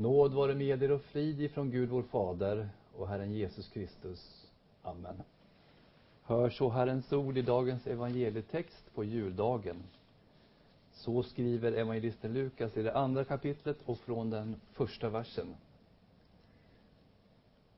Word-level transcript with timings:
Nåd 0.00 0.34
vare 0.34 0.54
med 0.54 0.82
er 0.82 0.90
och 0.90 1.02
frid 1.02 1.40
ifrån 1.40 1.70
Gud 1.70 1.88
vår 1.88 2.02
Fader 2.02 2.68
och 2.96 3.08
Herren 3.08 3.32
Jesus 3.32 3.68
Kristus. 3.68 4.46
Amen. 4.82 5.22
Hör 6.22 6.50
så 6.50 6.68
Herrens 6.68 7.12
ord 7.12 7.38
i 7.38 7.42
dagens 7.42 7.86
evangelietext 7.86 8.94
på 8.94 9.04
juldagen. 9.04 9.76
Så 10.92 11.22
skriver 11.22 11.72
evangelisten 11.72 12.32
Lukas 12.32 12.76
i 12.76 12.82
det 12.82 12.96
andra 12.96 13.24
kapitlet 13.24 13.76
och 13.84 13.98
från 13.98 14.30
den 14.30 14.56
första 14.72 15.08
versen. 15.08 15.54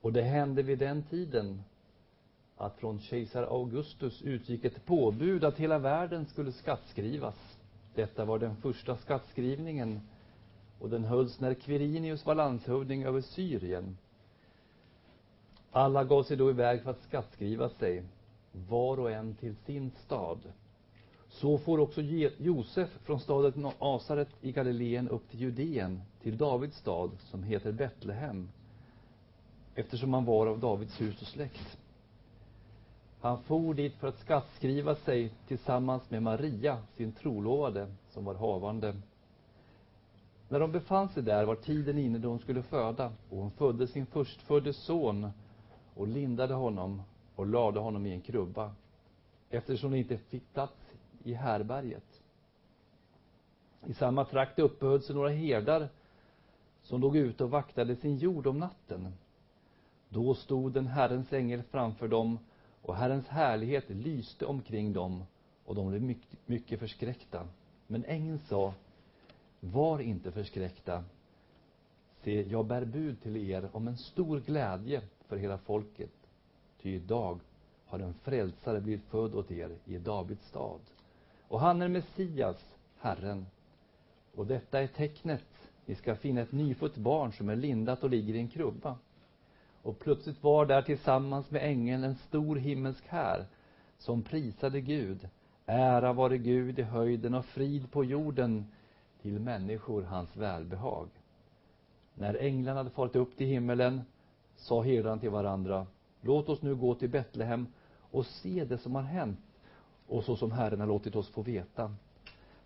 Och 0.01 0.13
det 0.13 0.23
hände 0.23 0.63
vid 0.63 0.79
den 0.79 1.03
tiden 1.03 1.63
att 2.57 2.77
från 2.77 2.99
kejsar 2.99 3.43
Augustus 3.43 4.21
utgick 4.21 4.65
ett 4.65 4.85
påbud 4.85 5.43
att 5.43 5.57
hela 5.57 5.79
världen 5.79 6.25
skulle 6.25 6.51
skattskrivas. 6.51 7.57
Detta 7.95 8.25
var 8.25 8.39
den 8.39 8.55
första 8.55 8.97
skattskrivningen 8.97 9.99
och 10.83 10.89
den 10.89 11.05
hölls 11.05 11.39
när 11.39 11.53
Quirinius 11.53 12.25
var 12.25 12.35
landshövding 12.35 13.03
över 13.03 13.21
Syrien. 13.21 13.97
Alla 15.71 16.03
gav 16.03 16.23
sig 16.23 16.37
då 16.37 16.49
iväg 16.49 16.81
för 16.81 16.91
att 16.91 17.03
skattskriva 17.03 17.69
sig, 17.69 18.03
var 18.51 18.99
och 18.99 19.11
en 19.11 19.35
till 19.35 19.55
sin 19.55 19.91
stad. 20.05 20.39
Så 21.29 21.57
får 21.57 21.79
också 21.79 22.01
Josef 22.37 22.89
från 23.03 23.19
staden 23.19 23.71
Asaret 23.79 24.29
i 24.41 24.51
Galileen 24.51 25.09
upp 25.09 25.29
till 25.29 25.41
Judeen, 25.41 26.01
till 26.21 26.37
Davids 26.37 26.77
stad, 26.77 27.11
som 27.19 27.43
heter 27.43 27.71
Betlehem, 27.71 28.49
eftersom 29.75 30.13
han 30.13 30.25
var 30.25 30.47
av 30.47 30.59
Davids 30.59 31.01
hus 31.01 31.21
och 31.21 31.27
släkt. 31.27 31.77
Han 33.21 33.43
for 33.43 33.73
dit 33.73 33.95
för 33.95 34.07
att 34.07 34.19
skattskriva 34.19 34.95
sig 34.95 35.31
tillsammans 35.47 36.09
med 36.09 36.23
Maria, 36.23 36.77
sin 36.95 37.11
trolovade, 37.11 37.87
som 38.09 38.25
var 38.25 38.35
havande. 38.35 38.95
När 40.53 40.59
de 40.59 40.71
befann 40.71 41.09
sig 41.09 41.23
där 41.23 41.45
var 41.45 41.55
tiden 41.55 41.97
inne 41.97 42.17
då 42.17 42.29
hon 42.29 42.39
skulle 42.39 42.63
föda, 42.63 43.11
och 43.29 43.37
hon 43.37 43.51
födde 43.51 43.87
sin 43.87 44.05
förstfödde 44.05 44.73
son 44.73 45.29
och 45.95 46.07
lindade 46.07 46.53
honom 46.53 47.01
och 47.35 47.47
lade 47.47 47.79
honom 47.79 48.05
i 48.05 48.11
en 48.11 48.21
krubba, 48.21 48.71
eftersom 49.49 49.91
det 49.91 49.97
inte 49.97 50.17
fick 50.17 50.53
plats 50.53 50.93
i 51.23 51.33
härberget. 51.33 52.21
I 53.85 53.93
samma 53.93 54.25
trakt 54.25 54.59
uppehöll 54.59 55.01
sig 55.01 55.15
några 55.15 55.29
herdar 55.29 55.89
som 56.83 57.01
låg 57.01 57.15
ute 57.15 57.43
och 57.43 57.51
vaktade 57.51 57.95
sin 57.95 58.17
jord 58.17 58.47
om 58.47 58.59
natten. 58.59 59.13
Då 60.09 60.33
stod 60.33 60.77
en 60.77 60.87
Herrens 60.87 61.33
ängel 61.33 61.63
framför 61.63 62.07
dem 62.07 62.39
och 62.81 62.95
Herrens 62.95 63.27
härlighet 63.27 63.89
lyste 63.89 64.45
omkring 64.45 64.93
dem 64.93 65.23
och 65.65 65.75
de 65.75 65.89
blev 65.89 66.15
mycket 66.45 66.79
förskräckta. 66.79 67.47
Men 67.87 68.05
ängeln 68.05 68.39
sa, 68.39 68.73
var 69.71 69.99
inte 69.99 70.31
förskräckta. 70.31 71.03
Se, 72.23 72.41
jag 72.41 72.65
bär 72.65 72.85
bud 72.85 73.21
till 73.21 73.37
er 73.37 73.69
om 73.71 73.87
en 73.87 73.97
stor 73.97 74.39
glädje 74.39 75.01
för 75.27 75.37
hela 75.37 75.57
folket. 75.57 76.11
Ty 76.81 76.95
idag 76.95 77.39
har 77.85 77.99
en 77.99 78.13
frälsare 78.13 78.81
blivit 78.81 79.03
född 79.03 79.35
åt 79.35 79.51
er 79.51 79.77
i 79.85 79.97
Davids 79.97 80.47
stad. 80.47 80.79
Och 81.47 81.59
han 81.59 81.81
är 81.81 81.87
Messias, 81.87 82.75
Herren. 82.99 83.45
Och 84.35 84.47
detta 84.47 84.81
är 84.81 84.87
tecknet. 84.87 85.45
Ni 85.85 85.95
ska 85.95 86.15
finna 86.15 86.41
ett 86.41 86.51
nyfött 86.51 86.95
barn 86.95 87.31
som 87.31 87.49
är 87.49 87.55
lindat 87.55 88.03
och 88.03 88.09
ligger 88.09 88.33
i 88.33 88.39
en 88.39 88.47
krubba. 88.47 88.97
Och 89.81 89.99
plötsligt 89.99 90.43
var 90.43 90.65
där 90.65 90.81
tillsammans 90.81 91.51
med 91.51 91.63
ängeln 91.63 92.03
en 92.03 92.15
stor 92.15 92.55
himmelsk 92.55 93.03
här 93.07 93.45
som 93.97 94.23
prisade 94.23 94.81
Gud. 94.81 95.29
Ära 95.65 96.13
vare 96.13 96.37
Gud 96.37 96.79
i 96.79 96.81
höjden 96.81 97.33
och 97.33 97.45
frid 97.45 97.91
på 97.91 98.03
jorden 98.03 98.65
till 99.23 99.39
människor 99.39 100.03
hans 100.03 100.37
välbehag. 100.37 101.07
När 102.15 102.35
änglarna 102.35 102.79
hade 102.79 102.89
farit 102.89 103.15
upp 103.15 103.37
till 103.37 103.47
himmelen 103.47 104.01
sa 104.55 104.81
herdarna 104.81 105.17
till 105.17 105.29
varandra, 105.29 105.87
låt 106.21 106.49
oss 106.49 106.61
nu 106.61 106.75
gå 106.75 106.95
till 106.95 107.09
Betlehem 107.09 107.67
och 108.11 108.25
se 108.25 108.65
det 108.65 108.77
som 108.77 108.95
har 108.95 109.01
hänt 109.01 109.39
och 110.07 110.23
så 110.23 110.35
som 110.35 110.51
Herren 110.51 110.79
har 110.79 110.87
låtit 110.87 111.15
oss 111.15 111.29
få 111.29 111.41
veta. 111.41 111.95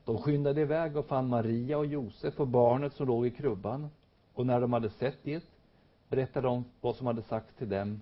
De 0.05 0.17
skyndade 0.17 0.61
iväg 0.61 0.97
och 0.97 1.05
fann 1.05 1.29
Maria 1.29 1.77
och 1.77 1.85
Josef 1.85 2.39
och 2.39 2.47
barnet 2.47 2.93
som 2.93 3.07
låg 3.07 3.27
i 3.27 3.31
krubban. 3.31 3.89
Och 4.33 4.45
när 4.45 4.61
de 4.61 4.73
hade 4.73 4.89
sett 4.89 5.17
det 5.23 5.43
berättade 6.09 6.47
de 6.47 6.65
vad 6.81 6.95
som 6.95 7.07
hade 7.07 7.21
sagts 7.21 7.55
till 7.55 7.69
dem 7.69 8.01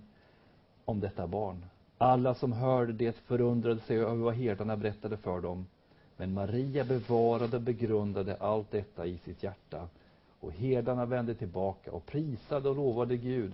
om 0.86 1.00
detta 1.00 1.28
barn. 1.28 1.66
Alla 1.98 2.36
som 2.36 2.54
hörde 2.54 2.94
det 2.94 3.16
förundrade 3.16 3.80
sig 3.80 3.98
över 3.98 4.16
vad 4.16 4.34
herdarna 4.34 4.78
berättade 4.78 5.18
för 5.18 5.42
dem. 5.42 5.66
Men 6.18 6.34
Maria 6.34 6.84
bevarade 6.84 7.56
och 7.58 7.64
begrundade 7.64 8.36
allt 8.36 8.72
detta 8.72 9.06
i 9.06 9.18
sitt 9.18 9.44
hjärta. 9.44 9.88
Och 10.40 10.52
herdarna 10.52 11.06
vände 11.06 11.36
tillbaka 11.36 11.92
och 11.92 12.06
prisade 12.06 12.70
och 12.70 12.76
lovade 12.76 13.18
Gud 13.18 13.54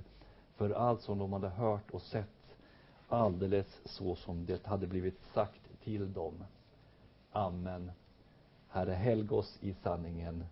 för 0.55 0.69
allt 0.69 1.01
som 1.01 1.19
de 1.19 1.33
hade 1.33 1.49
hört 1.49 1.91
och 1.91 2.01
sett 2.01 2.55
alldeles 3.09 3.79
så 3.85 4.15
som 4.15 4.45
det 4.45 4.65
hade 4.65 4.87
blivit 4.87 5.19
sagt 5.33 5.61
till 5.83 6.13
dem. 6.13 6.33
Amen. 7.31 7.91
Herre, 8.69 8.91
helg 8.91 9.29
oss 9.31 9.57
i 9.61 9.73
sanningen. 9.83 10.43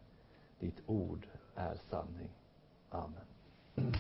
Ditt 0.60 0.82
ord 0.86 1.28
är 1.56 1.78
sanning. 1.90 2.30
Amen. 2.90 3.94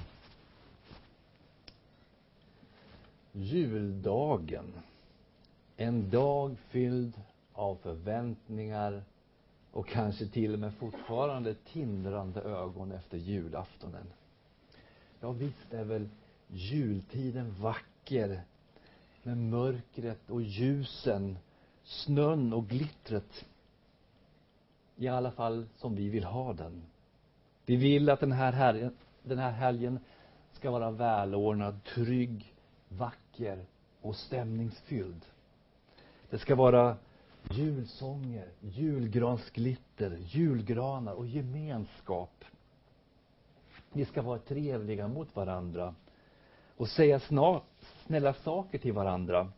Juldagen. 3.31 4.73
En 5.77 6.09
dag 6.09 6.57
fylld 6.57 7.13
av 7.59 7.75
förväntningar 7.75 9.03
och 9.71 9.87
kanske 9.87 10.27
till 10.27 10.53
och 10.53 10.59
med 10.59 10.73
fortfarande 10.73 11.55
tindrande 11.55 12.41
ögon 12.41 12.91
efter 12.91 13.17
julaftonen. 13.17 14.05
Ja, 15.19 15.31
visst 15.31 15.73
är 15.73 15.83
väl 15.83 16.09
jultiden 16.47 17.55
vacker 17.61 18.41
med 19.23 19.37
mörkret 19.37 20.29
och 20.29 20.41
ljusen, 20.41 21.37
snön 21.83 22.53
och 22.53 22.67
glittret. 22.67 23.45
I 24.95 25.07
alla 25.07 25.31
fall 25.31 25.67
som 25.75 25.95
vi 25.95 26.09
vill 26.09 26.23
ha 26.23 26.53
den. 26.53 26.83
Vi 27.65 27.75
vill 27.75 28.09
att 28.09 28.19
den 28.19 28.31
här, 28.31 28.51
helgen, 28.51 28.95
den 29.23 29.39
här 29.39 29.51
helgen 29.51 29.99
ska 30.51 30.71
vara 30.71 30.91
välordnad, 30.91 31.83
trygg, 31.83 32.53
vacker 32.89 33.65
och 34.01 34.15
stämningsfylld. 34.15 35.25
Det 36.29 36.39
ska 36.39 36.55
vara 36.55 36.97
julsånger, 37.49 38.47
julgransglitter, 38.61 40.17
julgranar 40.27 41.13
och 41.13 41.27
gemenskap. 41.27 42.45
Vi 43.93 44.05
ska 44.05 44.21
vara 44.21 44.39
trevliga 44.39 45.07
mot 45.07 45.35
varandra 45.35 45.95
och 46.77 46.88
säga 46.88 47.19
snart, 47.19 47.63
snälla 48.05 48.33
saker 48.33 48.77
till 48.77 48.93
varandra. 48.93 49.51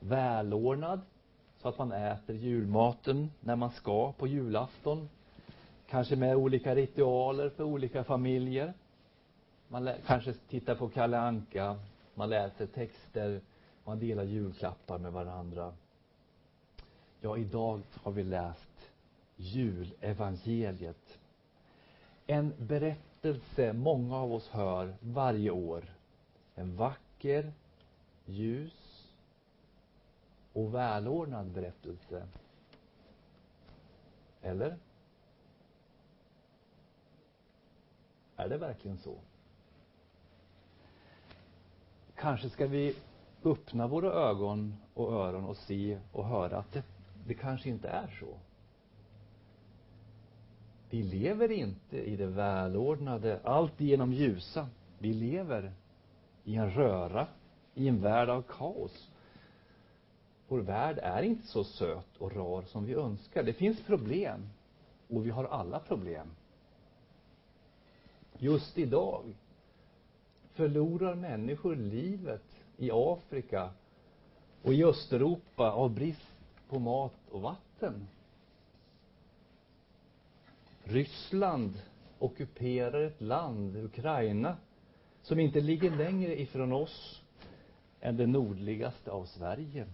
Välordnad, 0.00 1.00
så 1.58 1.68
att 1.68 1.78
man 1.78 1.92
äter 1.92 2.36
julmaten 2.36 3.30
när 3.40 3.56
man 3.56 3.70
ska 3.70 4.12
på 4.12 4.26
julafton. 4.26 5.08
Kanske 5.88 6.16
med 6.16 6.36
olika 6.36 6.74
ritualer 6.74 7.48
för 7.48 7.64
olika 7.64 8.04
familjer. 8.04 8.74
Man 9.68 9.90
kanske 10.06 10.32
tittar 10.32 10.74
på 10.74 10.88
Kalle 10.88 11.18
Anka, 11.18 11.76
man 12.14 12.30
läser 12.30 12.66
texter, 12.66 13.40
man 13.84 13.98
delar 13.98 14.24
julklappar 14.24 14.98
med 14.98 15.12
varandra. 15.12 15.72
Ja, 17.22 17.36
idag 17.36 17.82
har 17.94 18.12
vi 18.12 18.22
läst 18.22 18.90
julevangeliet. 19.36 21.18
En 22.26 22.54
berättelse 22.58 23.72
många 23.72 24.16
av 24.16 24.32
oss 24.32 24.48
hör 24.48 24.94
varje 25.00 25.50
år. 25.50 25.84
En 26.54 26.76
vacker, 26.76 27.52
ljus 28.24 29.06
och 30.52 30.74
välordnad 30.74 31.46
berättelse. 31.46 32.28
Eller? 34.42 34.76
Är 38.36 38.48
det 38.48 38.58
verkligen 38.58 38.98
så? 38.98 39.14
Kanske 42.14 42.50
ska 42.50 42.66
vi 42.66 42.96
öppna 43.44 43.86
våra 43.86 44.12
ögon 44.12 44.76
och 44.94 45.12
öron 45.12 45.44
och 45.44 45.56
se 45.56 45.98
och 46.12 46.26
höra 46.26 46.58
att 46.58 46.72
det, 47.30 47.34
kanske 47.34 47.68
inte 47.68 47.88
är 47.88 48.16
så. 48.20 48.38
Vi 50.90 51.02
lever 51.02 51.50
inte 51.50 51.98
i 51.98 52.16
det 52.16 52.26
välordnade, 52.26 53.40
alltigenom 53.44 54.12
ljusa. 54.12 54.68
Vi 54.98 55.12
lever 55.12 55.72
i 56.44 56.56
en 56.56 56.70
röra, 56.70 57.26
i 57.74 57.88
en 57.88 58.00
värld 58.00 58.28
av 58.28 58.42
kaos. 58.42 59.10
Vår 60.48 60.60
värld 60.60 60.98
är 61.02 61.22
inte 61.22 61.46
så 61.46 61.64
söt 61.64 62.16
och 62.18 62.32
rar 62.32 62.62
som 62.62 62.86
vi 62.86 62.94
önskar. 62.94 63.42
Det 63.42 63.52
finns 63.52 63.82
problem. 63.84 64.48
Och 65.08 65.26
vi 65.26 65.30
har 65.30 65.44
alla 65.44 65.78
problem. 65.78 66.26
Just 68.38 68.78
idag 68.78 69.36
förlorar 70.54 71.14
människor 71.14 71.76
livet 71.76 72.44
i 72.76 72.90
Afrika 72.92 73.70
och 74.62 74.74
i 74.74 74.84
Östeuropa 74.84 75.70
av 75.70 75.90
brist 75.90 76.29
på 76.70 76.78
mat 76.78 77.28
och 77.30 77.42
vatten. 77.42 78.08
Ryssland 80.84 81.80
ockuperar 82.18 83.02
ett 83.02 83.20
land, 83.20 83.76
Ukraina, 83.76 84.56
som 85.22 85.40
inte 85.40 85.60
ligger 85.60 85.96
längre 85.96 86.40
ifrån 86.40 86.72
oss 86.72 87.22
än 88.00 88.16
det 88.16 88.26
nordligaste 88.26 89.10
av 89.10 89.24
Sverige. 89.24 89.86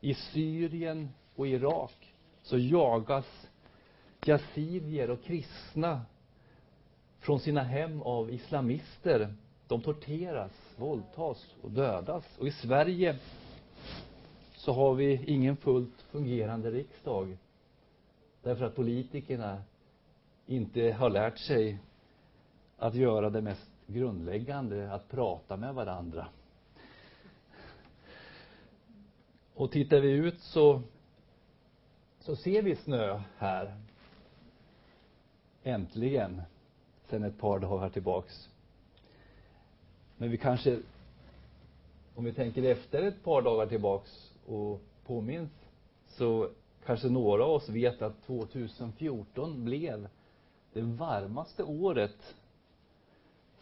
I 0.00 0.14
Syrien 0.14 1.08
och 1.36 1.48
Irak 1.48 2.14
så 2.42 2.58
jagas 2.58 3.48
yazidier 4.24 5.10
och 5.10 5.22
kristna 5.22 6.02
från 7.18 7.40
sina 7.40 7.62
hem 7.62 8.02
av 8.02 8.30
islamister. 8.30 9.34
De 9.68 9.82
torteras, 9.82 10.52
våldtas 10.76 11.54
och 11.62 11.70
dödas. 11.70 12.24
Och 12.38 12.46
i 12.46 12.52
Sverige 12.52 13.18
så 14.60 14.72
har 14.72 14.94
vi 14.94 15.24
ingen 15.26 15.56
fullt 15.56 16.02
fungerande 16.02 16.70
riksdag. 16.70 17.36
Därför 18.42 18.64
att 18.64 18.76
politikerna 18.76 19.62
inte 20.46 20.92
har 20.92 21.10
lärt 21.10 21.38
sig 21.38 21.78
att 22.78 22.94
göra 22.94 23.30
det 23.30 23.40
mest 23.40 23.70
grundläggande, 23.86 24.92
att 24.92 25.08
prata 25.08 25.56
med 25.56 25.74
varandra. 25.74 26.28
Och 29.54 29.70
tittar 29.70 30.00
vi 30.00 30.10
ut 30.10 30.40
så, 30.40 30.82
så 32.20 32.36
ser 32.36 32.62
vi 32.62 32.76
snö 32.76 33.20
här. 33.38 33.76
Äntligen. 35.62 36.42
Sen 37.08 37.24
ett 37.24 37.38
par 37.38 37.58
dagar 37.58 37.88
tillbaks. 37.88 38.48
Men 40.16 40.30
vi 40.30 40.36
kanske, 40.36 40.78
om 42.14 42.24
vi 42.24 42.32
tänker 42.32 42.62
efter 42.62 43.02
ett 43.02 43.24
par 43.24 43.42
dagar 43.42 43.66
tillbaks 43.66 44.29
och 44.46 44.80
påminns, 45.06 45.50
så 46.06 46.50
kanske 46.86 47.08
några 47.08 47.44
av 47.44 47.50
oss 47.50 47.68
vet 47.68 48.02
att 48.02 48.22
2014 48.22 49.64
blev 49.64 50.08
det 50.72 50.82
varmaste 50.82 51.62
året 51.62 52.34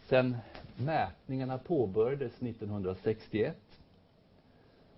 sedan 0.07 0.37
mätningarna 0.77 1.57
påbörjades 1.57 2.41
1961 2.41 3.57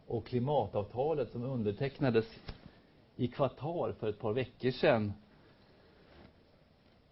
och 0.08 0.26
klimatavtalet 0.26 1.32
som 1.32 1.44
undertecknades 1.44 2.26
i 3.16 3.28
kvartal 3.28 3.94
för 3.94 4.10
ett 4.10 4.20
par 4.20 4.34
veckor 4.34 4.72
sedan 4.72 5.14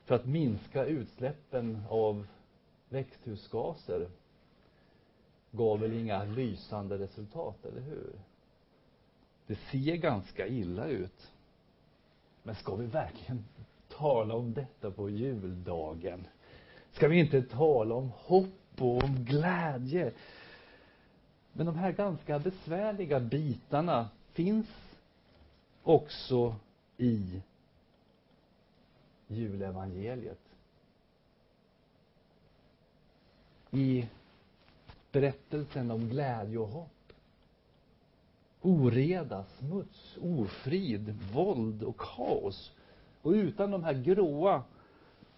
för 0.06 0.16
att 0.16 0.25
minska 0.25 0.86
utsläppen 0.86 1.83
av 1.89 2.27
växthusgaser 2.89 4.10
gav 5.51 5.80
väl 5.80 5.94
inga 5.94 6.24
lysande 6.24 6.98
resultat, 6.98 7.66
eller 7.66 7.81
hur? 7.81 8.10
Det 9.50 9.56
ser 9.56 9.96
ganska 9.96 10.48
illa 10.48 10.88
ut. 10.88 11.31
Men 12.44 12.56
ska 12.56 12.75
vi 12.75 12.86
verkligen 12.86 13.46
tala 13.88 14.36
om 14.36 14.54
detta 14.54 14.92
på 14.92 15.10
juldagen? 15.10 16.28
Ska 16.92 17.07
vi 17.07 17.19
inte 17.19 17.42
tala 17.42 17.96
om 17.96 18.12
hopp 18.16 18.81
och 18.81 19.04
om 19.04 19.25
glädje? 19.25 20.12
Men 21.54 21.66
de 21.66 21.75
här 21.75 21.92
ganska 21.92 22.40
besvärliga 22.40 23.19
bitarna 23.19 24.10
finns 24.34 24.68
också 25.84 26.56
i 26.98 27.42
julevangeliet. 29.28 30.42
I 33.72 34.07
berättelsen 35.12 35.92
om 35.92 36.10
glädje 36.10 36.57
och 36.57 36.68
hopp. 36.68 36.99
Oreda, 38.61 39.44
smuts, 39.44 40.17
ofrid, 40.21 41.17
våld 41.33 41.83
och 41.83 41.97
kaos. 41.97 42.71
Och 43.21 43.31
utan 43.31 43.71
de 43.71 43.83
här 43.83 43.94
gråa 43.94 44.63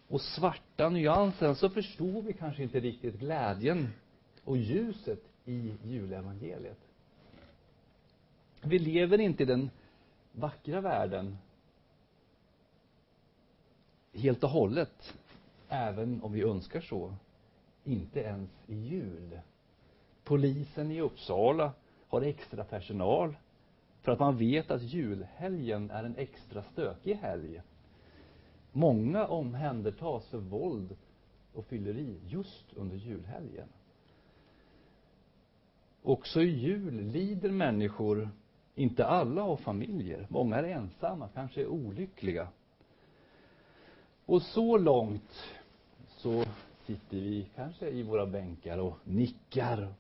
och 0.08 0.22
svarta 0.22 0.90
nyanserna 0.90 1.56
så 1.56 1.70
förstod 1.70 2.26
vi 2.26 2.34
kanske 2.34 2.64
inte 2.64 2.80
riktigt 2.80 3.20
glädjen 3.20 3.90
och 4.44 4.58
ljuset 4.58 5.24
i 5.46 5.74
julevangeliet. 5.84 6.80
Vi 8.62 8.80
lever 8.80 9.22
inte 9.22 9.44
i 9.44 9.46
den 9.46 9.70
vackra 10.32 10.82
världen 10.82 11.38
helt 14.14 14.44
och 14.44 14.50
hållet, 14.50 15.14
även 15.70 16.22
om 16.24 16.32
vi 16.32 16.42
önskar 16.42 16.82
så. 16.82 17.14
Inte 17.84 18.20
ens 18.20 18.50
i 18.68 18.76
jul. 18.76 19.40
Polisen 20.24 20.92
i 20.92 21.02
Uppsala 21.02 21.74
har 22.12 22.22
extra 22.22 22.64
personal 22.64 23.36
för 24.02 24.12
att 24.12 24.20
man 24.20 24.38
vet 24.38 24.72
att 24.72 24.82
julhelgen 24.82 25.92
är 25.92 26.04
en 26.04 26.16
extra 26.16 26.64
stökig 26.64 27.16
helg. 27.16 27.62
Många 28.72 29.28
omhändertas 29.28 30.28
för 30.28 30.38
våld 30.38 30.96
och 31.54 31.66
fylleri 31.66 32.20
just 32.28 32.74
under 32.76 32.96
julhelgen. 32.96 33.68
Också 36.04 36.42
i 36.42 36.50
jul 36.50 37.02
lider 37.02 37.52
människor, 37.52 38.30
inte 38.76 39.06
alla 39.06 39.42
har 39.42 39.58
familjer. 39.58 40.28
Många 40.30 40.56
är 40.56 40.64
ensamma, 40.64 41.30
kanske 41.34 41.62
är 41.62 41.68
olyckliga. 41.68 42.48
Och 44.26 44.42
så 44.42 44.78
långt 44.78 45.44
så 46.08 46.44
sitter 46.86 47.18
vi 47.18 47.48
kanske 47.56 47.90
i 47.90 48.04
våra 48.04 48.26
bänkar 48.26 48.78
och 48.78 48.98
nickar. 49.04 49.94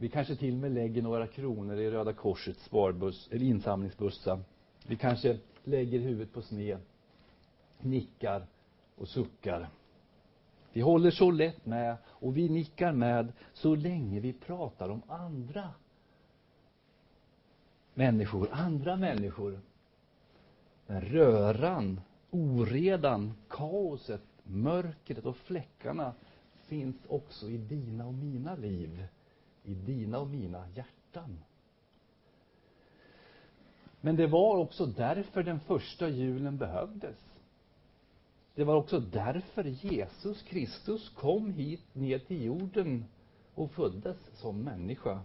Vi 0.00 0.08
kanske 0.08 0.36
till 0.36 0.54
och 0.54 0.60
med 0.60 0.72
lägger 0.72 1.02
några 1.02 1.26
kronor 1.26 1.78
i 1.78 1.90
Röda 1.90 2.12
Korsets 2.12 2.64
sparbuss, 2.64 3.28
eller 3.32 3.46
insamlingsbussa. 3.46 4.40
Vi 4.86 4.96
kanske 4.96 5.38
lägger 5.64 5.98
huvudet 5.98 6.32
på 6.32 6.42
sned, 6.42 6.78
nickar 7.80 8.46
och 8.96 9.08
suckar. 9.08 9.68
Vi 10.72 10.80
håller 10.80 11.10
så 11.10 11.30
lätt 11.30 11.66
med 11.66 11.96
och 12.06 12.36
vi 12.36 12.48
nickar 12.48 12.92
med 12.92 13.32
så 13.52 13.74
länge 13.74 14.20
vi 14.20 14.32
pratar 14.32 14.88
om 14.88 15.02
andra 15.08 15.70
människor, 17.94 18.48
andra 18.52 18.96
människor. 18.96 19.60
Men 20.86 21.00
röran 21.00 22.00
oredan, 22.30 23.34
kaoset, 23.48 24.22
mörkret 24.42 25.26
och 25.26 25.36
fläckarna 25.36 26.14
finns 26.66 26.96
också 27.08 27.46
i 27.46 27.56
dina 27.56 28.06
och 28.06 28.14
mina 28.14 28.54
liv, 28.54 29.06
i 29.64 29.74
dina 29.74 30.18
och 30.18 30.28
mina 30.28 30.68
hjärtan. 30.74 31.38
Men 34.00 34.16
det 34.16 34.26
var 34.26 34.56
också 34.56 34.86
därför 34.86 35.42
den 35.42 35.60
första 35.60 36.08
julen 36.08 36.58
behövdes. 36.58 37.16
Det 38.54 38.64
var 38.64 38.74
också 38.74 39.00
därför 39.00 39.64
Jesus 39.64 40.42
Kristus 40.42 41.08
kom 41.08 41.50
hit 41.50 41.94
ner 41.94 42.18
till 42.18 42.44
jorden 42.44 43.04
och 43.54 43.70
föddes 43.70 44.16
som 44.34 44.60
människa. 44.60 45.20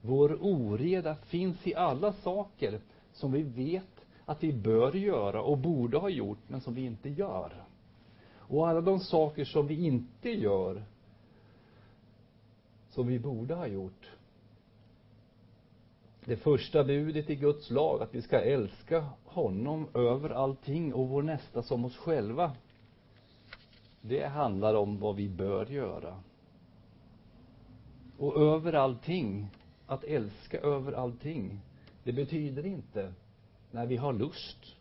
Vår 0.00 0.38
oreda 0.40 1.14
finns 1.14 1.66
i 1.66 1.74
alla 1.74 2.12
saker 2.12 2.80
som 3.12 3.32
vi 3.32 3.42
vet 3.42 4.06
att 4.24 4.42
vi 4.42 4.52
bör 4.52 4.92
göra 4.92 5.42
och 5.42 5.58
borde 5.58 5.98
ha 5.98 6.08
gjort, 6.08 6.38
men 6.48 6.60
som 6.60 6.74
vi 6.74 6.84
inte 6.84 7.08
gör. 7.08 7.64
Och 8.36 8.68
alla 8.68 8.80
de 8.80 9.00
saker 9.00 9.44
som 9.44 9.66
vi 9.66 9.86
inte 9.86 10.30
gör, 10.30 10.84
som 12.98 13.06
vi 13.06 13.18
borde 13.18 13.54
ha 13.54 13.66
gjort. 13.66 14.10
Det 16.24 16.36
första 16.36 16.84
budet 16.84 17.30
i 17.30 17.36
Guds 17.36 17.70
lag, 17.70 18.02
att 18.02 18.14
vi 18.14 18.22
ska 18.22 18.40
älska 18.40 19.06
honom 19.24 19.88
över 19.94 20.30
allting 20.30 20.94
och 20.94 21.08
vår 21.08 21.22
nästa 21.22 21.62
som 21.62 21.84
oss 21.84 21.96
själva. 21.96 22.52
Det 24.00 24.26
handlar 24.26 24.74
om 24.74 24.98
vad 24.98 25.16
vi 25.16 25.28
bör 25.28 25.66
göra. 25.66 26.22
Och 28.18 28.36
över 28.36 28.72
allting, 28.72 29.50
att 29.86 30.04
älska 30.04 30.58
över 30.58 30.92
allting, 30.92 31.60
det 32.04 32.12
betyder 32.12 32.66
inte 32.66 33.14
när 33.70 33.86
vi 33.86 33.96
har 33.96 34.12
lust. 34.12 34.76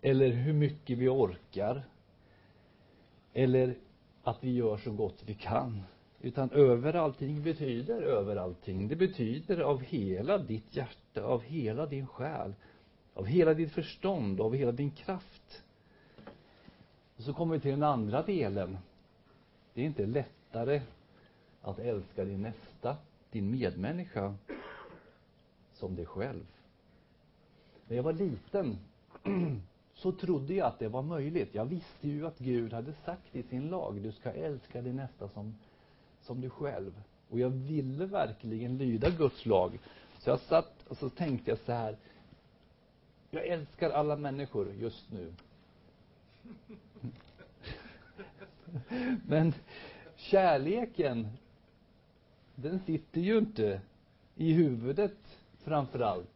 Eller 0.00 0.30
hur 0.30 0.52
mycket 0.52 0.98
vi 0.98 1.08
orkar. 1.08 1.82
Eller 3.32 3.74
att 4.22 4.44
vi 4.44 4.50
gör 4.54 4.76
så 4.76 4.92
gott 4.92 5.22
vi 5.26 5.34
kan. 5.34 5.82
Utan 6.24 6.50
över 6.50 6.94
allting 6.94 7.42
betyder 7.42 8.02
över 8.02 8.36
allting. 8.36 8.88
Det 8.88 8.96
betyder 8.96 9.60
av 9.60 9.80
hela 9.80 10.38
ditt 10.38 10.76
hjärta, 10.76 11.22
av 11.22 11.42
hela 11.42 11.86
din 11.86 12.06
själ, 12.06 12.54
av 13.14 13.26
hela 13.26 13.54
ditt 13.54 13.72
förstånd, 13.72 14.40
av 14.40 14.54
hela 14.54 14.72
din 14.72 14.90
kraft. 14.90 15.62
Och 17.16 17.22
så 17.22 17.34
kommer 17.34 17.54
vi 17.54 17.60
till 17.60 17.70
den 17.70 17.82
andra 17.82 18.22
delen. 18.22 18.78
Det 19.74 19.80
är 19.80 19.84
inte 19.84 20.06
lättare 20.06 20.82
att 21.62 21.78
älska 21.78 22.24
din 22.24 22.42
nästa, 22.42 22.96
din 23.30 23.50
medmänniska, 23.50 24.34
som 25.72 25.96
dig 25.96 26.06
själv. 26.06 26.46
När 27.88 27.96
jag 27.96 28.02
var 28.02 28.12
liten 28.12 28.78
så 29.94 30.12
trodde 30.12 30.54
jag 30.54 30.66
att 30.66 30.78
det 30.78 30.88
var 30.88 31.02
möjligt. 31.02 31.54
Jag 31.54 31.64
visste 31.64 32.08
ju 32.08 32.26
att 32.26 32.38
Gud 32.38 32.72
hade 32.72 32.92
sagt 32.92 33.36
i 33.36 33.42
sin 33.42 33.68
lag, 33.68 34.00
du 34.02 34.12
ska 34.12 34.30
älska 34.30 34.82
din 34.82 34.96
nästa 34.96 35.28
som, 35.28 35.54
som 36.22 36.40
du 36.40 36.50
själv. 36.50 37.02
Och 37.30 37.38
jag 37.38 37.50
ville 37.50 38.06
verkligen 38.06 38.78
lyda 38.78 39.10
Guds 39.10 39.46
lag. 39.46 39.78
Så 40.18 40.30
jag 40.30 40.40
satt 40.40 40.82
och 40.88 40.96
så 40.96 41.10
tänkte 41.10 41.50
jag 41.50 41.58
så 41.58 41.72
här, 41.72 41.96
jag 43.30 43.46
älskar 43.46 43.90
alla 43.90 44.16
människor 44.16 44.72
just 44.72 45.12
nu. 45.12 45.32
Men 49.26 49.54
kärleken, 50.16 51.28
den 52.54 52.80
sitter 52.80 53.20
ju 53.20 53.38
inte 53.38 53.80
i 54.36 54.52
huvudet 54.52 55.18
framför 55.58 56.00
allt. 56.00 56.28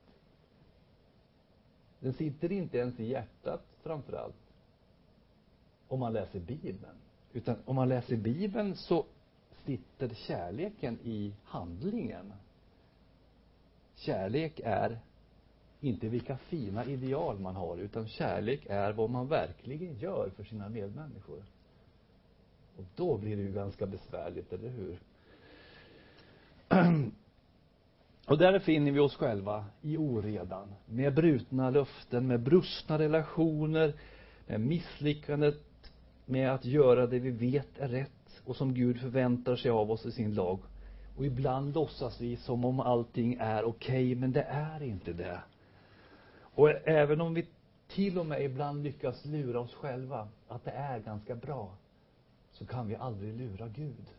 Den 2.00 2.12
sitter 2.12 2.52
inte 2.52 2.78
ens 2.78 3.00
i 3.00 3.04
hjärtat 3.04 3.64
framför 3.82 4.12
allt. 4.12 4.52
Om 5.88 6.00
man 6.00 6.12
läser 6.12 6.40
Bibeln. 6.40 6.96
Utan 7.32 7.56
om 7.64 7.76
man 7.76 7.88
läser 7.88 8.16
Bibeln 8.16 8.76
så 8.76 9.06
sitter 9.66 10.08
kärleken 10.14 10.98
i 11.04 11.32
handlingen. 11.44 12.32
Kärlek 13.94 14.60
är 14.64 14.98
inte 15.80 16.08
vilka 16.08 16.36
fina 16.36 16.84
ideal 16.84 17.38
man 17.38 17.56
har, 17.56 17.76
utan 17.76 18.08
kärlek 18.08 18.66
är 18.66 18.92
vad 18.92 19.10
man 19.10 19.28
verkligen 19.28 19.98
gör 19.98 20.30
för 20.36 20.44
sina 20.44 20.68
medmänniskor. 20.68 21.42
Och 22.76 22.84
då 22.96 23.18
blir 23.18 23.36
det 23.36 23.42
ju 23.42 23.52
ganska 23.52 23.86
besvärligt, 23.86 24.52
eller 24.52 24.68
hur? 24.68 24.98
Och 28.26 28.38
där 28.38 28.58
finner 28.58 28.92
vi 28.92 28.98
oss 28.98 29.16
själva 29.16 29.64
i 29.82 29.96
oredan, 29.96 30.74
med 30.86 31.14
brutna 31.14 31.70
löften, 31.70 32.26
med 32.26 32.40
brustna 32.40 32.98
relationer, 32.98 33.94
med 34.46 34.60
misslyckandet 34.60 35.62
med 36.26 36.50
att 36.50 36.64
göra 36.64 37.06
det 37.06 37.18
vi 37.18 37.30
vet 37.30 37.78
är 37.78 37.88
rätt 37.88 38.15
och 38.46 38.56
som 38.56 38.74
Gud 38.74 39.00
förväntar 39.00 39.56
sig 39.56 39.70
av 39.70 39.90
oss 39.90 40.06
i 40.06 40.12
sin 40.12 40.34
lag. 40.34 40.58
Och 41.16 41.26
ibland 41.26 41.74
låtsas 41.74 42.20
vi 42.20 42.36
som 42.36 42.64
om 42.64 42.80
allting 42.80 43.36
är 43.40 43.64
okej, 43.64 44.06
okay, 44.06 44.14
men 44.14 44.32
det 44.32 44.42
är 44.42 44.82
inte 44.82 45.12
det. 45.12 45.40
Och 46.38 46.88
även 46.88 47.20
om 47.20 47.34
vi 47.34 47.46
till 47.88 48.18
och 48.18 48.26
med 48.26 48.44
ibland 48.44 48.82
lyckas 48.82 49.24
lura 49.24 49.60
oss 49.60 49.74
själva 49.74 50.28
att 50.48 50.64
det 50.64 50.70
är 50.70 50.98
ganska 50.98 51.34
bra, 51.34 51.76
så 52.52 52.66
kan 52.66 52.88
vi 52.88 52.96
aldrig 52.96 53.34
lura 53.34 53.68
Gud. 53.68 54.10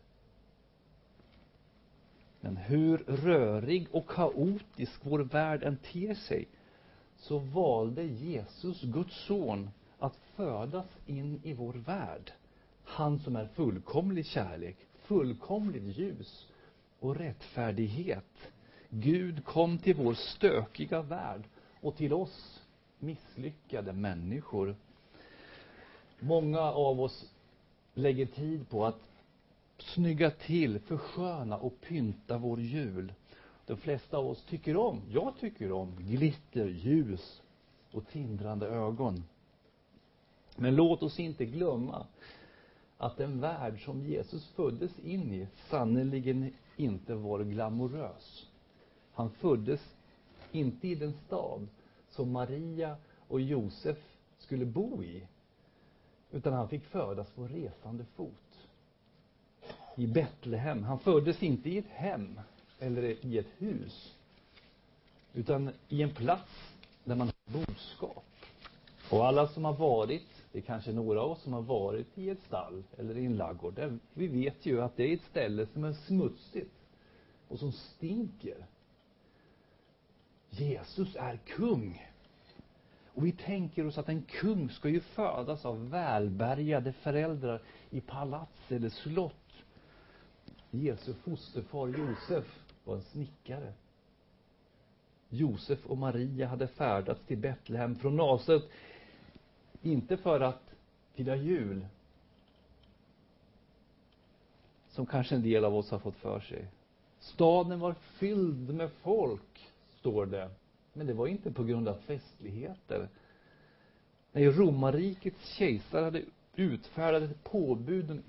Men 2.40 2.56
hur 2.56 2.98
rörig 2.98 3.88
och 3.92 4.10
kaotisk 4.10 5.00
vår 5.02 5.18
värld 5.18 5.62
än 5.62 5.76
ter 5.76 6.14
sig, 6.14 6.48
så 7.16 7.38
valde 7.38 8.02
Jesus, 8.02 8.82
Guds 8.82 9.26
son, 9.26 9.70
att 9.98 10.16
födas 10.36 10.86
in 11.06 11.40
i 11.44 11.52
vår 11.52 11.72
värld. 11.72 12.32
Han 12.88 13.18
som 13.18 13.36
är 13.36 13.46
fullkomlig 13.46 14.26
kärlek, 14.26 14.76
fullkomligt 15.02 15.98
ljus 15.98 16.46
och 17.00 17.16
rättfärdighet. 17.16 18.50
Gud 18.88 19.44
kom 19.44 19.78
till 19.78 19.94
vår 19.96 20.14
stökiga 20.14 21.02
värld 21.02 21.42
och 21.80 21.96
till 21.96 22.12
oss 22.12 22.62
misslyckade 22.98 23.92
människor. 23.92 24.76
Många 26.20 26.60
av 26.60 27.00
oss 27.00 27.30
lägger 27.94 28.26
tid 28.26 28.68
på 28.68 28.86
att 28.86 29.00
snygga 29.78 30.30
till, 30.30 30.78
försköna 30.78 31.56
och 31.56 31.80
pynta 31.80 32.38
vår 32.38 32.60
jul. 32.60 33.12
De 33.66 33.76
flesta 33.76 34.16
av 34.16 34.26
oss 34.26 34.44
tycker 34.44 34.76
om, 34.76 35.02
jag 35.10 35.34
tycker 35.40 35.72
om, 35.72 35.92
glitter, 35.98 36.66
ljus 36.66 37.42
och 37.92 38.08
tindrande 38.08 38.66
ögon. 38.66 39.24
Men 40.56 40.76
låt 40.76 41.02
oss 41.02 41.20
inte 41.20 41.44
glömma 41.44 42.06
att 42.98 43.16
den 43.16 43.40
värld 43.40 43.84
som 43.84 44.06
Jesus 44.06 44.48
föddes 44.48 44.98
in 44.98 45.34
i 45.34 45.46
sannerligen 45.70 46.52
inte 46.76 47.14
var 47.14 47.44
glamorös. 47.44 48.46
Han 49.12 49.30
föddes 49.30 49.80
inte 50.52 50.88
i 50.88 50.94
den 50.94 51.12
stad 51.26 51.68
som 52.10 52.32
Maria 52.32 52.96
och 53.28 53.40
Josef 53.40 53.98
skulle 54.38 54.64
bo 54.64 55.02
i, 55.02 55.26
utan 56.30 56.52
han 56.52 56.68
fick 56.68 56.84
födas 56.84 57.30
på 57.30 57.44
resande 57.44 58.04
fot. 58.16 58.68
I 59.94 60.06
Betlehem. 60.06 60.82
Han 60.82 60.98
föddes 60.98 61.42
inte 61.42 61.70
i 61.70 61.78
ett 61.78 61.88
hem 61.88 62.40
eller 62.78 63.26
i 63.26 63.38
ett 63.38 63.52
hus, 63.58 64.14
utan 65.34 65.70
i 65.88 66.02
en 66.02 66.14
plats 66.14 66.74
där 67.04 67.14
man 67.14 67.26
har 67.26 67.64
boskap. 67.64 68.24
Och 69.10 69.26
alla 69.26 69.48
som 69.48 69.64
har 69.64 69.72
varit 69.72 70.37
det 70.58 70.62
är 70.62 70.66
kanske 70.66 70.92
några 70.92 71.20
av 71.20 71.30
oss 71.30 71.42
som 71.42 71.52
har 71.52 71.62
varit 71.62 72.18
i 72.18 72.30
ett 72.30 72.42
stall 72.46 72.82
eller 72.96 73.18
i 73.18 73.26
en 73.26 73.36
laggård. 73.36 73.98
Vi 74.14 74.26
vet 74.26 74.66
ju 74.66 74.82
att 74.82 74.96
det 74.96 75.02
är 75.02 75.14
ett 75.14 75.24
ställe 75.30 75.66
som 75.66 75.84
är 75.84 75.92
smutsigt 75.92 76.74
och 77.48 77.58
som 77.58 77.72
stinker. 77.72 78.66
Jesus 80.50 81.16
är 81.16 81.36
kung. 81.36 82.06
Och 83.06 83.26
vi 83.26 83.32
tänker 83.32 83.86
oss 83.86 83.98
att 83.98 84.08
en 84.08 84.22
kung 84.22 84.70
ska 84.70 84.88
ju 84.88 85.00
födas 85.00 85.64
av 85.64 85.90
välbärgade 85.90 86.92
föräldrar 86.92 87.62
i 87.90 88.00
palats 88.00 88.72
eller 88.72 88.88
slott. 88.88 89.52
Jesu 90.70 91.14
fosterfar 91.14 91.88
Josef 91.88 92.58
var 92.84 92.94
en 92.94 93.02
snickare. 93.02 93.72
Josef 95.28 95.86
och 95.86 95.98
Maria 95.98 96.46
hade 96.46 96.66
färdats 96.66 97.20
till 97.26 97.38
Betlehem 97.38 97.96
från 97.96 98.16
Nasaret 98.16 98.70
inte 99.82 100.16
för 100.16 100.40
att 100.40 100.74
fira 101.14 101.36
jul, 101.36 101.86
som 104.88 105.06
kanske 105.06 105.34
en 105.34 105.42
del 105.42 105.64
av 105.64 105.76
oss 105.76 105.90
har 105.90 105.98
fått 105.98 106.16
för 106.16 106.40
sig. 106.40 106.66
Staden 107.20 107.80
var 107.80 107.94
fylld 107.94 108.74
med 108.74 108.90
folk, 109.02 109.68
står 110.00 110.26
det. 110.26 110.50
Men 110.92 111.06
det 111.06 111.14
var 111.14 111.26
inte 111.26 111.52
på 111.52 111.64
grund 111.64 111.88
av 111.88 111.94
festligheter. 111.94 113.08
Nej, 114.32 114.48
romarrikets 114.48 115.46
kejsare 115.46 116.04
hade 116.04 116.22
utfärdat 116.56 117.22
ett 117.22 117.44
påbud, 117.44 118.22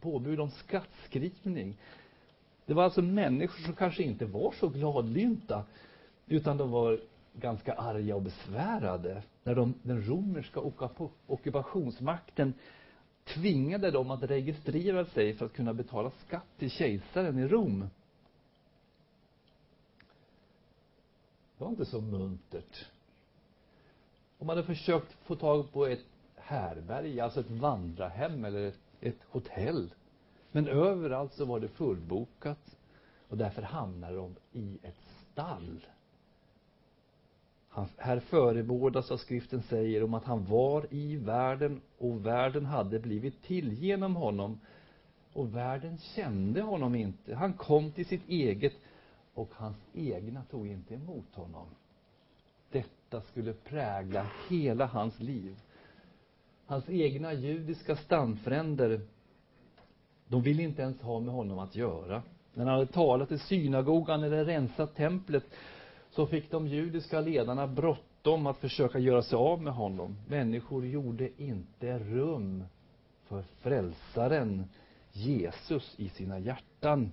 påbud 0.00 0.40
om 0.40 0.50
skattskrivning. 0.50 1.76
Det 2.66 2.74
var 2.74 2.84
alltså 2.84 3.02
människor 3.02 3.64
som 3.64 3.74
kanske 3.74 4.02
inte 4.02 4.26
var 4.26 4.52
så 4.52 4.68
gladlynta, 4.68 5.64
utan 6.26 6.56
de 6.56 6.70
var 6.70 7.00
ganska 7.32 7.72
arga 7.72 8.16
och 8.16 8.22
besvärade 8.22 9.22
när 9.46 9.54
de, 9.54 9.74
den 9.82 10.06
romerska 10.06 10.60
ockupationsmakten 11.26 12.54
tvingade 13.24 13.90
dem 13.90 14.10
att 14.10 14.22
registrera 14.22 15.04
sig 15.04 15.34
för 15.34 15.46
att 15.46 15.52
kunna 15.52 15.74
betala 15.74 16.10
skatt 16.26 16.46
till 16.58 16.70
kejsaren 16.70 17.38
i 17.38 17.48
Rom. 17.48 17.80
Det 21.58 21.64
var 21.64 21.70
inte 21.70 21.84
så 21.84 22.00
muntert. 22.00 22.86
om 24.38 24.46
man 24.46 24.56
hade 24.56 24.66
försökt 24.66 25.12
få 25.12 25.36
tag 25.36 25.72
på 25.72 25.86
ett 25.86 26.04
härberge, 26.36 27.24
alltså 27.24 27.40
ett 27.40 27.50
vandrarhem 27.50 28.44
eller 28.44 28.68
ett, 28.68 28.80
ett 29.00 29.22
hotell. 29.28 29.94
Men 30.52 30.68
överallt 30.68 31.32
så 31.32 31.44
var 31.44 31.60
det 31.60 31.68
fullbokat 31.68 32.76
och 33.28 33.36
därför 33.36 33.62
hamnade 33.62 34.16
de 34.16 34.36
i 34.52 34.78
ett 34.82 35.00
stall 35.32 35.80
han, 37.76 37.88
här 37.96 38.20
förebådas 38.20 39.10
vad 39.10 39.20
skriften 39.20 39.62
säger 39.62 40.04
om 40.04 40.14
att 40.14 40.24
han 40.24 40.44
var 40.44 40.86
i 40.90 41.16
världen 41.16 41.80
och 41.98 42.26
världen 42.26 42.66
hade 42.66 42.98
blivit 42.98 43.42
till 43.42 43.72
genom 43.72 44.16
honom. 44.16 44.60
Och 45.32 45.56
världen 45.56 45.98
kände 45.98 46.62
honom 46.62 46.94
inte. 46.94 47.34
Han 47.34 47.52
kom 47.52 47.92
till 47.92 48.06
sitt 48.06 48.28
eget 48.28 48.72
och 49.34 49.50
hans 49.52 49.76
egna 49.94 50.44
tog 50.44 50.66
inte 50.66 50.94
emot 50.94 51.34
honom. 51.34 51.66
Detta 52.70 53.20
skulle 53.20 53.52
prägla 53.52 54.26
hela 54.48 54.86
hans 54.86 55.20
liv. 55.20 55.56
Hans 56.66 56.88
egna 56.88 57.32
judiska 57.32 57.96
stamfränder, 57.96 59.00
de 60.28 60.42
ville 60.42 60.62
inte 60.62 60.82
ens 60.82 61.00
ha 61.00 61.20
med 61.20 61.34
honom 61.34 61.58
att 61.58 61.76
göra. 61.76 62.22
När 62.54 62.64
han 62.64 62.74
hade 62.74 62.92
talat 62.92 63.32
i 63.32 63.38
synagogan 63.38 64.22
eller 64.22 64.44
rensat 64.44 64.94
templet 64.94 65.44
så 66.16 66.26
fick 66.26 66.50
de 66.50 66.66
judiska 66.66 67.20
ledarna 67.20 67.66
bråttom 67.66 68.46
att 68.46 68.58
försöka 68.58 68.98
göra 68.98 69.22
sig 69.22 69.36
av 69.36 69.62
med 69.62 69.72
honom. 69.72 70.16
Människor 70.28 70.86
gjorde 70.86 71.42
inte 71.42 71.98
rum 71.98 72.64
för 73.24 73.42
frälsaren 73.42 74.64
Jesus 75.12 75.94
i 75.96 76.08
sina 76.08 76.38
hjärtan. 76.38 77.12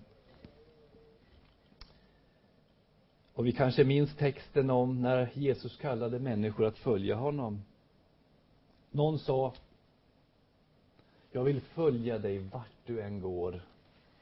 Och 3.34 3.46
vi 3.46 3.52
kanske 3.52 3.84
minns 3.84 4.16
texten 4.16 4.70
om 4.70 5.02
när 5.02 5.32
Jesus 5.34 5.78
kallade 5.78 6.20
människor 6.20 6.66
att 6.66 6.78
följa 6.78 7.16
honom. 7.16 7.62
Någon 8.92 9.20
sa, 9.20 9.54
jag 11.32 11.44
vill 11.44 11.62
följa 11.62 12.18
dig 12.18 12.40
vart 12.40 12.86
du 12.86 13.02
än 13.02 13.22
går. 13.22 13.62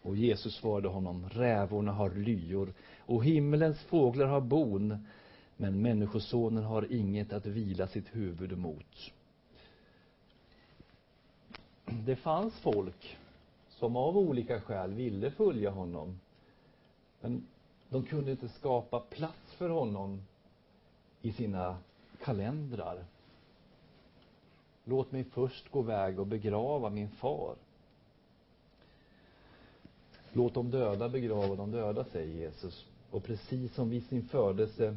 Och 0.02 0.16
Jesus 0.16 0.56
svarade 0.56 0.88
honom, 0.88 1.30
rävorna 1.30 1.92
har 1.92 2.10
lyor 2.10 2.74
och 3.00 3.26
himmelens 3.26 3.82
fåglar 3.82 4.28
har 4.28 4.42
bon, 4.42 5.08
men 5.58 5.82
människosonen 5.82 6.64
har 6.64 6.92
inget 6.94 7.34
att 7.34 7.46
vila 7.46 7.88
sitt 7.88 8.16
huvud 8.16 8.52
emot. 8.52 9.12
Det 11.86 12.16
fanns 12.16 12.60
folk 12.60 13.18
som 13.70 13.96
av 13.96 14.18
olika 14.18 14.62
skäl 14.62 14.94
ville 14.94 15.32
följa 15.32 15.70
honom. 15.70 16.20
Men 17.22 17.48
de 17.90 18.04
kunde 18.04 18.32
inte 18.32 18.50
skapa 18.50 19.00
plats 19.00 19.54
för 19.54 19.70
honom 19.70 20.22
i 21.22 21.32
sina 21.32 21.78
kalendrar. 22.24 23.06
Låt 24.84 25.12
mig 25.12 25.24
först 25.24 25.72
gå 25.72 25.80
iväg 25.80 26.20
och 26.20 26.28
begrava 26.28 26.90
min 26.90 27.10
far. 27.10 27.56
Låt 30.34 30.54
de 30.54 30.72
döda 30.72 31.10
begrava 31.10 31.56
de 31.56 31.72
döda, 31.72 32.04
säger 32.04 32.36
Jesus. 32.36 32.86
Och 33.12 33.24
precis 33.24 33.74
som 33.76 33.90
vid 33.90 34.06
sin 34.06 34.24
födelse 34.24 34.96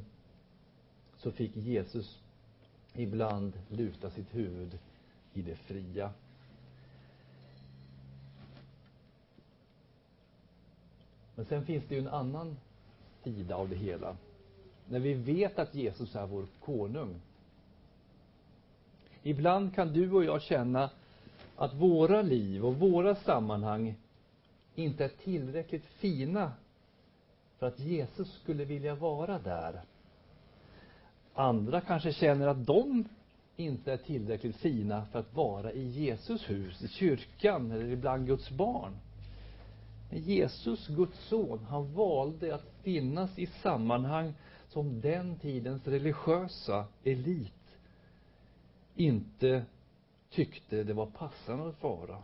så 1.17 1.31
fick 1.31 1.57
Jesus 1.57 2.19
ibland 2.95 3.53
luta 3.69 4.11
sitt 4.11 4.35
huvud 4.35 4.79
i 5.35 5.43
det 5.43 5.57
fria. 5.57 6.11
Men 11.35 11.45
sen 11.45 11.65
finns 11.65 11.85
det 11.89 11.95
ju 11.95 12.01
en 12.01 12.09
annan 12.09 12.57
sida 13.23 13.57
av 13.57 13.69
det 13.69 13.77
hela. 13.77 14.17
När 14.89 14.99
vi 14.99 15.15
vet 15.15 15.59
att 15.59 15.75
Jesus 15.75 16.15
är 16.15 16.27
vår 16.27 16.47
konung. 16.61 17.21
Ibland 19.23 19.75
kan 19.75 19.93
du 19.93 20.13
och 20.13 20.25
jag 20.25 20.43
känna 20.43 20.91
att 21.57 21.75
våra 21.75 22.23
liv 22.23 22.65
och 22.65 22.77
våra 22.77 23.15
sammanhang 23.15 23.95
inte 24.75 25.05
är 25.05 25.09
tillräckligt 25.09 25.87
fina 25.87 26.53
för 27.59 27.67
att 27.67 27.81
Jesus 27.81 28.33
skulle 28.43 28.65
vilja 28.65 28.95
vara 28.95 29.39
där. 29.39 29.81
Andra 31.35 31.81
kanske 31.81 32.13
känner 32.13 32.49
att 32.49 32.67
de 32.67 33.05
inte 33.57 33.93
är 33.93 33.97
tillräckligt 33.97 34.57
fina 34.57 35.07
för 35.13 35.19
att 35.19 35.35
vara 35.35 35.73
i 35.73 35.89
Jesus 35.89 36.51
hus, 36.51 36.83
i 36.83 36.89
kyrkan 36.89 37.71
eller 37.71 37.97
bland 37.97 38.27
Guds 38.27 38.51
barn. 38.51 38.93
Men 40.11 40.19
Jesus, 40.19 40.89
Guds 40.89 41.29
son, 41.29 41.67
han 41.69 41.95
valde 41.95 42.55
att 42.55 42.73
finnas 42.83 43.39
i 43.39 43.47
sammanhang 43.47 44.35
som 44.69 45.01
den 45.01 45.39
tidens 45.39 45.87
religiösa 45.87 46.87
elit 47.05 47.53
inte 48.95 49.65
tyckte 50.31 50.85
det 50.85 50.93
var 50.93 51.07
passande 51.07 51.69
att 51.69 51.83
vara. 51.83 52.23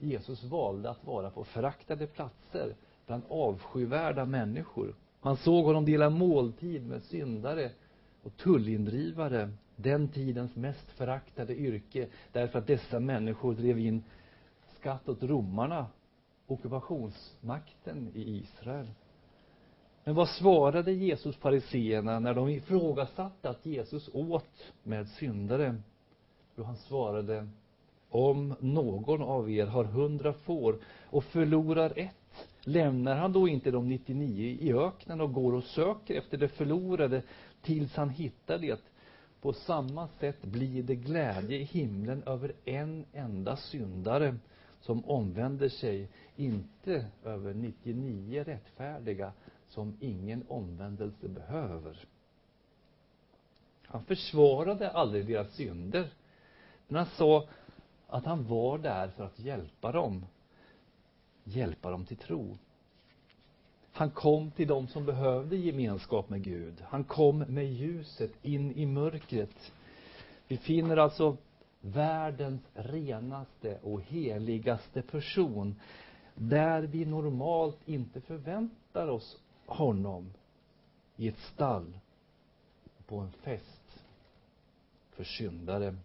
Jesus 0.00 0.44
valde 0.44 0.90
att 0.90 1.04
vara 1.04 1.30
på 1.30 1.44
föraktade 1.44 2.06
platser 2.06 2.74
bland 3.06 3.22
avskyvärda 3.28 4.24
människor. 4.24 4.94
Han 5.20 5.36
såg 5.36 5.64
honom 5.64 5.84
dela 5.84 6.10
måltid 6.10 6.86
med 6.86 7.02
syndare 7.02 7.70
och 8.22 8.36
tullindrivare, 8.36 9.50
den 9.76 10.08
tidens 10.08 10.56
mest 10.56 10.90
föraktade 10.90 11.56
yrke, 11.56 12.08
därför 12.32 12.58
att 12.58 12.66
dessa 12.66 13.00
människor 13.00 13.54
drev 13.54 13.78
in 13.78 14.04
skatt 14.78 15.08
åt 15.08 15.22
romarna, 15.22 15.86
ockupationsmakten 16.46 18.10
i 18.14 18.36
Israel. 18.36 18.86
Men 20.04 20.14
vad 20.14 20.28
svarade 20.28 20.92
Jesus 20.92 21.36
fariseerna 21.36 22.18
när 22.18 22.34
de 22.34 22.48
ifrågasatte 22.48 23.50
att 23.50 23.66
Jesus 23.66 24.10
åt 24.12 24.72
med 24.82 25.08
syndare? 25.08 25.76
Jo, 26.56 26.64
han 26.64 26.76
svarade 26.76 27.48
om 28.10 28.54
någon 28.60 29.22
av 29.22 29.50
er 29.50 29.66
har 29.66 29.84
hundra 29.84 30.32
får 30.32 30.78
och 31.04 31.24
förlorar 31.24 31.92
ett, 31.96 32.48
lämnar 32.64 33.16
han 33.16 33.32
då 33.32 33.48
inte 33.48 33.70
de 33.70 33.88
99 33.88 34.56
i 34.60 34.72
öknen 34.72 35.20
och 35.20 35.32
går 35.32 35.54
och 35.54 35.64
söker 35.64 36.14
efter 36.14 36.38
det 36.38 36.48
förlorade 36.48 37.22
tills 37.62 37.96
han 37.96 38.10
hittar 38.10 38.58
det? 38.58 38.80
På 39.40 39.52
samma 39.52 40.08
sätt 40.08 40.42
blir 40.42 40.82
det 40.82 40.94
glädje 40.94 41.58
i 41.58 41.64
himlen 41.64 42.22
över 42.26 42.52
en 42.64 43.04
enda 43.12 43.56
syndare 43.56 44.36
som 44.80 45.04
omvänder 45.04 45.68
sig, 45.68 46.08
inte 46.36 47.06
över 47.24 47.54
99 47.54 48.44
rättfärdiga 48.44 49.32
som 49.68 49.96
ingen 50.00 50.44
omvändelse 50.48 51.28
behöver. 51.28 51.96
Han 53.86 54.04
försvarade 54.04 54.90
aldrig 54.90 55.26
deras 55.26 55.54
synder. 55.54 56.08
Men 56.88 56.96
han 56.96 57.06
sa 57.06 57.48
att 58.10 58.24
han 58.24 58.44
var 58.44 58.78
där 58.78 59.08
för 59.08 59.24
att 59.24 59.38
hjälpa 59.38 59.92
dem. 59.92 60.26
Hjälpa 61.44 61.90
dem 61.90 62.04
till 62.04 62.16
tro. 62.16 62.58
Han 63.92 64.10
kom 64.10 64.50
till 64.50 64.68
dem 64.68 64.88
som 64.88 65.06
behövde 65.06 65.56
gemenskap 65.56 66.28
med 66.28 66.42
Gud. 66.42 66.84
Han 66.88 67.04
kom 67.04 67.38
med 67.38 67.72
ljuset 67.72 68.32
in 68.42 68.72
i 68.72 68.86
mörkret. 68.86 69.72
Vi 70.48 70.56
finner 70.56 70.96
alltså 70.96 71.36
världens 71.80 72.62
renaste 72.74 73.78
och 73.82 74.00
heligaste 74.00 75.02
person 75.02 75.80
där 76.34 76.82
vi 76.82 77.04
normalt 77.04 77.88
inte 77.88 78.20
förväntar 78.20 79.08
oss 79.08 79.38
honom 79.66 80.32
i 81.16 81.28
ett 81.28 81.38
stall 81.38 81.92
på 83.06 83.18
en 83.18 83.32
fest 83.32 84.02
för 85.10 85.24
syndare. 85.24 85.96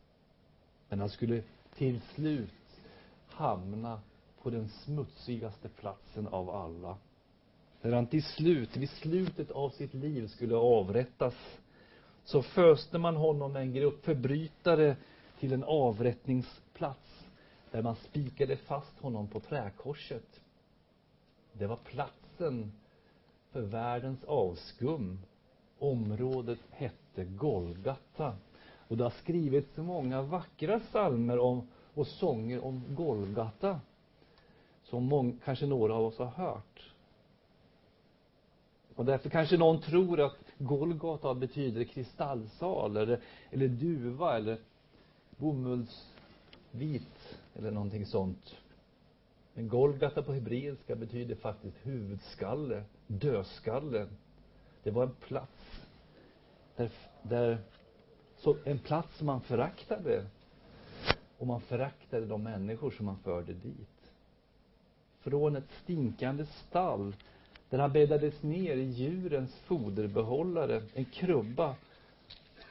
Men 0.90 1.00
han 1.00 1.10
skulle 1.10 1.44
till 1.78 2.02
slut 2.02 2.52
hamna 3.28 4.02
på 4.42 4.50
den 4.50 4.70
smutsigaste 4.70 5.70
platsen 5.70 6.28
av 6.28 6.50
alla. 6.50 6.98
när 7.82 7.92
han 7.92 8.08
till 8.08 8.24
slut, 8.24 8.78
vid 8.78 8.90
slutet 8.90 9.52
av 9.52 9.70
sitt 9.70 9.94
liv, 9.94 10.28
skulle 10.28 10.56
avrättas. 10.56 11.34
Så 12.24 12.42
föste 12.42 12.98
man 12.98 13.16
honom 13.16 13.52
med 13.54 13.62
en 13.62 13.74
grupp 13.74 14.06
förbrytare 14.06 14.96
till 15.40 15.54
en 15.54 15.64
avrättningsplats 15.64 17.26
där 17.72 17.82
man 17.82 17.96
spikade 17.96 18.58
fast 18.58 19.00
honom 19.00 19.28
på 19.28 19.40
träkorset. 19.40 20.42
Det 21.54 21.68
var 21.68 21.76
platsen 21.76 22.72
för 23.52 23.62
världens 23.62 24.24
avskum. 24.24 25.20
Området 25.80 26.60
hette 26.72 27.26
Golgata. 27.26 28.36
Och 28.88 28.98
det 28.98 29.04
har 29.04 29.12
skrivits 29.12 29.78
många 29.78 30.22
vackra 30.22 30.80
psalmer 30.80 31.40
om, 31.40 31.68
och 31.94 32.08
sånger 32.08 32.66
om 32.66 32.84
Golgata 32.90 33.80
som 34.84 35.04
mång, 35.04 35.40
kanske 35.46 35.66
några 35.66 35.94
av 35.94 36.06
oss 36.06 36.18
har 36.18 36.26
hört. 36.26 36.92
Och 38.96 39.06
därför 39.06 39.30
kanske 39.30 39.58
någon 39.58 39.82
tror 39.82 40.22
att 40.22 40.38
Golgata 40.58 41.34
betyder 41.34 41.84
kristallsal 41.84 42.98
eller, 42.98 43.20
eller 43.52 43.68
duva 43.68 44.38
eller 44.38 44.58
bomullsvit 45.38 47.38
eller 47.56 47.72
någonting 47.72 48.06
sånt. 48.06 48.56
Men 49.54 49.70
Golgata 49.70 50.24
på 50.24 50.34
hebreiska 50.34 50.96
betyder 50.96 51.36
faktiskt 51.36 51.78
huvudskalle, 51.84 52.84
dödskalle. 53.08 54.08
Det 54.84 54.92
var 54.92 55.04
en 55.04 55.16
plats 55.16 55.82
där, 56.76 56.90
där 57.22 57.58
så 58.38 58.56
en 58.64 58.80
plats 58.80 59.18
som 59.18 59.28
man 59.28 59.42
föraktade. 59.42 60.26
Och 61.38 61.48
man 61.48 61.62
föraktade 61.62 62.26
de 62.26 62.44
människor 62.44 62.92
som 62.92 63.06
man 63.06 63.18
förde 63.18 63.54
dit. 63.54 64.12
Från 65.20 65.56
ett 65.56 65.72
stinkande 65.84 66.46
stall 66.46 67.16
där 67.70 67.80
han 67.80 67.92
bäddades 67.92 68.44
ner 68.44 68.76
i 68.76 68.84
djurens 68.84 69.56
foderbehållare, 69.56 70.82
en 70.94 71.06
krubba, 71.06 71.76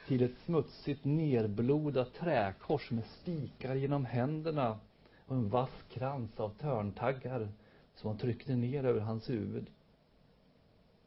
till 0.07 0.23
ett 0.23 0.37
smutsigt 0.45 1.05
nerblodat 1.05 2.13
träkors 2.13 2.91
med 2.91 3.05
spikar 3.05 3.75
genom 3.75 4.05
händerna 4.05 4.79
och 5.25 5.35
en 5.35 5.49
vass 5.49 5.83
krans 5.89 6.39
av 6.39 6.49
törntaggar 6.49 7.47
som 7.95 8.07
han 8.07 8.17
tryckte 8.17 8.55
ner 8.55 8.83
över 8.83 8.99
hans 8.99 9.29
huvud. 9.29 9.65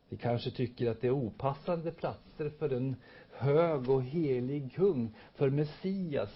Vi 0.09 0.17
kanske 0.17 0.51
tycker 0.51 0.91
att 0.91 1.01
det 1.01 1.07
är 1.07 1.11
opassande 1.11 1.91
platser 1.91 2.51
för 2.59 2.73
en 2.73 2.97
hög 3.33 3.91
och 3.91 4.03
helig 4.03 4.73
kung, 4.75 5.15
för 5.35 5.51
Messias, 5.51 6.31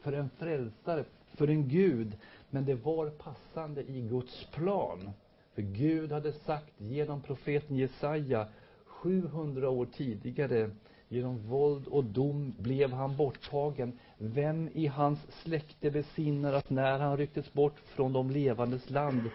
för 0.00 0.12
en 0.12 0.30
frälsare, 0.38 1.04
för 1.34 1.48
en 1.48 1.68
Gud. 1.68 2.12
Men 2.50 2.64
det 2.64 2.74
var 2.74 3.10
passande 3.10 3.82
i 3.82 4.00
Guds 4.00 4.44
plan. 4.44 5.10
För 5.54 5.62
Gud 5.62 6.12
hade 6.12 6.32
sagt 6.32 6.72
genom 6.78 7.22
profeten 7.22 7.76
Jesaja 7.76 8.48
700 8.86 9.70
år 9.70 9.86
tidigare 9.86 10.70
Genom 11.12 11.38
våld 11.38 11.86
och 11.86 12.04
dom 12.04 12.54
blev 12.58 12.92
han 12.92 13.16
borttagen. 13.16 13.98
Vem 14.18 14.68
i 14.72 14.86
hans 14.86 15.18
släkte 15.42 15.90
besinnar 15.90 16.52
att 16.52 16.70
när 16.70 16.98
han 16.98 17.16
rycktes 17.16 17.52
bort 17.52 17.78
från 17.84 18.12
de 18.12 18.30
levandes 18.30 18.90
land 18.90 19.30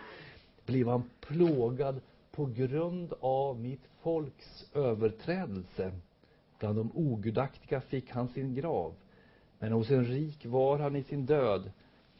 blev 0.65 0.87
han 0.87 1.03
plågad 1.19 2.01
på 2.37 2.45
grund 2.45 3.13
av 3.19 3.59
mitt 3.59 3.87
folks 4.01 4.65
överträdelse. 4.73 5.91
Bland 6.59 6.75
de 6.75 6.91
ogudaktiga 6.93 7.81
fick 7.81 8.11
han 8.11 8.27
sin 8.27 8.55
grav. 8.55 8.93
Men 9.59 9.71
hos 9.71 9.91
en 9.91 10.05
rik 10.05 10.45
var 10.45 10.79
han 10.79 10.95
i 10.95 11.03
sin 11.03 11.25
död, 11.25 11.71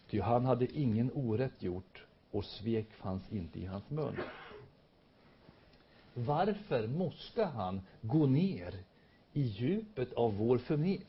ty 0.10 0.20
han 0.22 0.46
hade 0.46 0.78
ingen 0.80 1.12
orätt 1.14 1.64
gjort 1.64 2.06
och 2.32 2.46
svek 2.46 2.94
fanns 2.94 3.32
inte 3.32 3.60
i 3.60 3.66
hans 3.66 3.90
mun. 3.90 4.16
Varför 6.14 6.88
måste 6.88 7.46
han 7.46 7.82
gå 8.02 8.26
ner 8.26 8.74
i 9.34 9.42
djupet 9.42 10.14
av 10.14 10.38
vår 10.38 10.58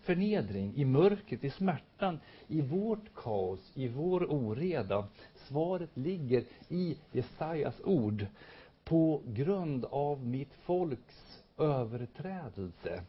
förnedring, 0.03 0.73
i 0.77 0.85
mörkret, 0.85 1.45
i 1.45 1.51
smärtan, 1.51 2.21
i 2.49 2.61
vårt 2.61 3.15
kaos, 3.15 3.73
i 3.75 3.89
vår 3.89 4.33
oreda? 4.33 5.09
Svaret 5.35 5.97
ligger 5.97 6.45
i 6.69 6.97
Jesajas 7.13 7.81
ord. 7.85 8.27
På 8.89 9.23
grund 9.27 9.85
av 9.85 10.27
mitt 10.27 10.55
folks 10.55 11.45
överträdelse. 11.59 13.03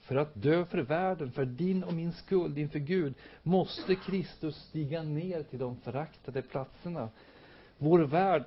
För 0.00 0.16
att 0.16 0.42
dö 0.42 0.64
för 0.64 0.78
världen, 0.78 1.32
för 1.32 1.44
din 1.44 1.84
och 1.84 1.94
min 1.94 2.12
skuld 2.12 2.58
inför 2.58 2.78
Gud, 2.78 3.14
måste 3.42 3.94
Kristus 3.94 4.56
stiga 4.56 5.02
ner 5.02 5.42
till 5.42 5.58
de 5.58 5.76
föraktade 5.76 6.42
platserna. 6.42 7.08
Vår 7.78 7.98
värld 7.98 8.44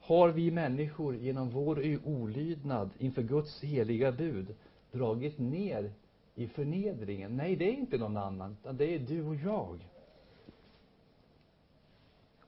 har 0.00 0.28
vi 0.28 0.50
människor 0.50 1.16
genom 1.16 1.50
vår 1.50 1.98
olydnad 2.04 2.90
inför 2.98 3.22
Guds 3.22 3.62
heliga 3.62 4.12
bud 4.12 4.54
dragit 4.92 5.38
ner 5.38 5.92
i 6.34 6.46
förnedringen. 6.46 7.36
Nej, 7.36 7.56
det 7.56 7.64
är 7.64 7.72
inte 7.72 7.98
någon 7.98 8.16
annan, 8.16 8.56
utan 8.60 8.76
det 8.76 8.94
är 8.94 8.98
du 8.98 9.24
och 9.24 9.34
jag. 9.34 9.78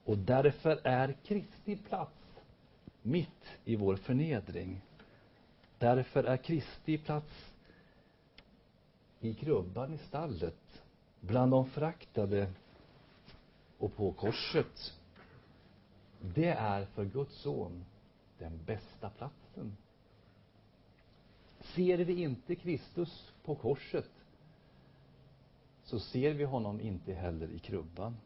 Och 0.05 0.17
därför 0.17 0.79
är 0.83 1.15
Kristi 1.23 1.77
plats 1.77 2.21
mitt 3.01 3.45
i 3.65 3.75
vår 3.75 3.95
förnedring. 3.95 4.81
Därför 5.77 6.23
är 6.23 6.37
Kristi 6.37 6.97
plats 6.97 7.53
i 9.19 9.33
krubban 9.33 9.93
i 9.93 9.97
stallet, 9.97 10.83
bland 11.19 11.51
de 11.51 11.69
fraktade 11.69 12.51
och 13.77 13.95
på 13.95 14.11
korset. 14.11 14.93
Det 16.21 16.49
är 16.49 16.85
för 16.85 17.05
Guds 17.05 17.35
son 17.35 17.85
den 18.37 18.59
bästa 18.65 19.09
platsen. 19.09 19.77
Ser 21.59 21.97
vi 21.97 22.21
inte 22.21 22.55
Kristus 22.55 23.31
på 23.43 23.55
korset 23.55 24.09
så 25.83 25.99
ser 25.99 26.33
vi 26.33 26.43
honom 26.43 26.81
inte 26.81 27.13
heller 27.13 27.47
i 27.51 27.59
krubban. 27.59 28.17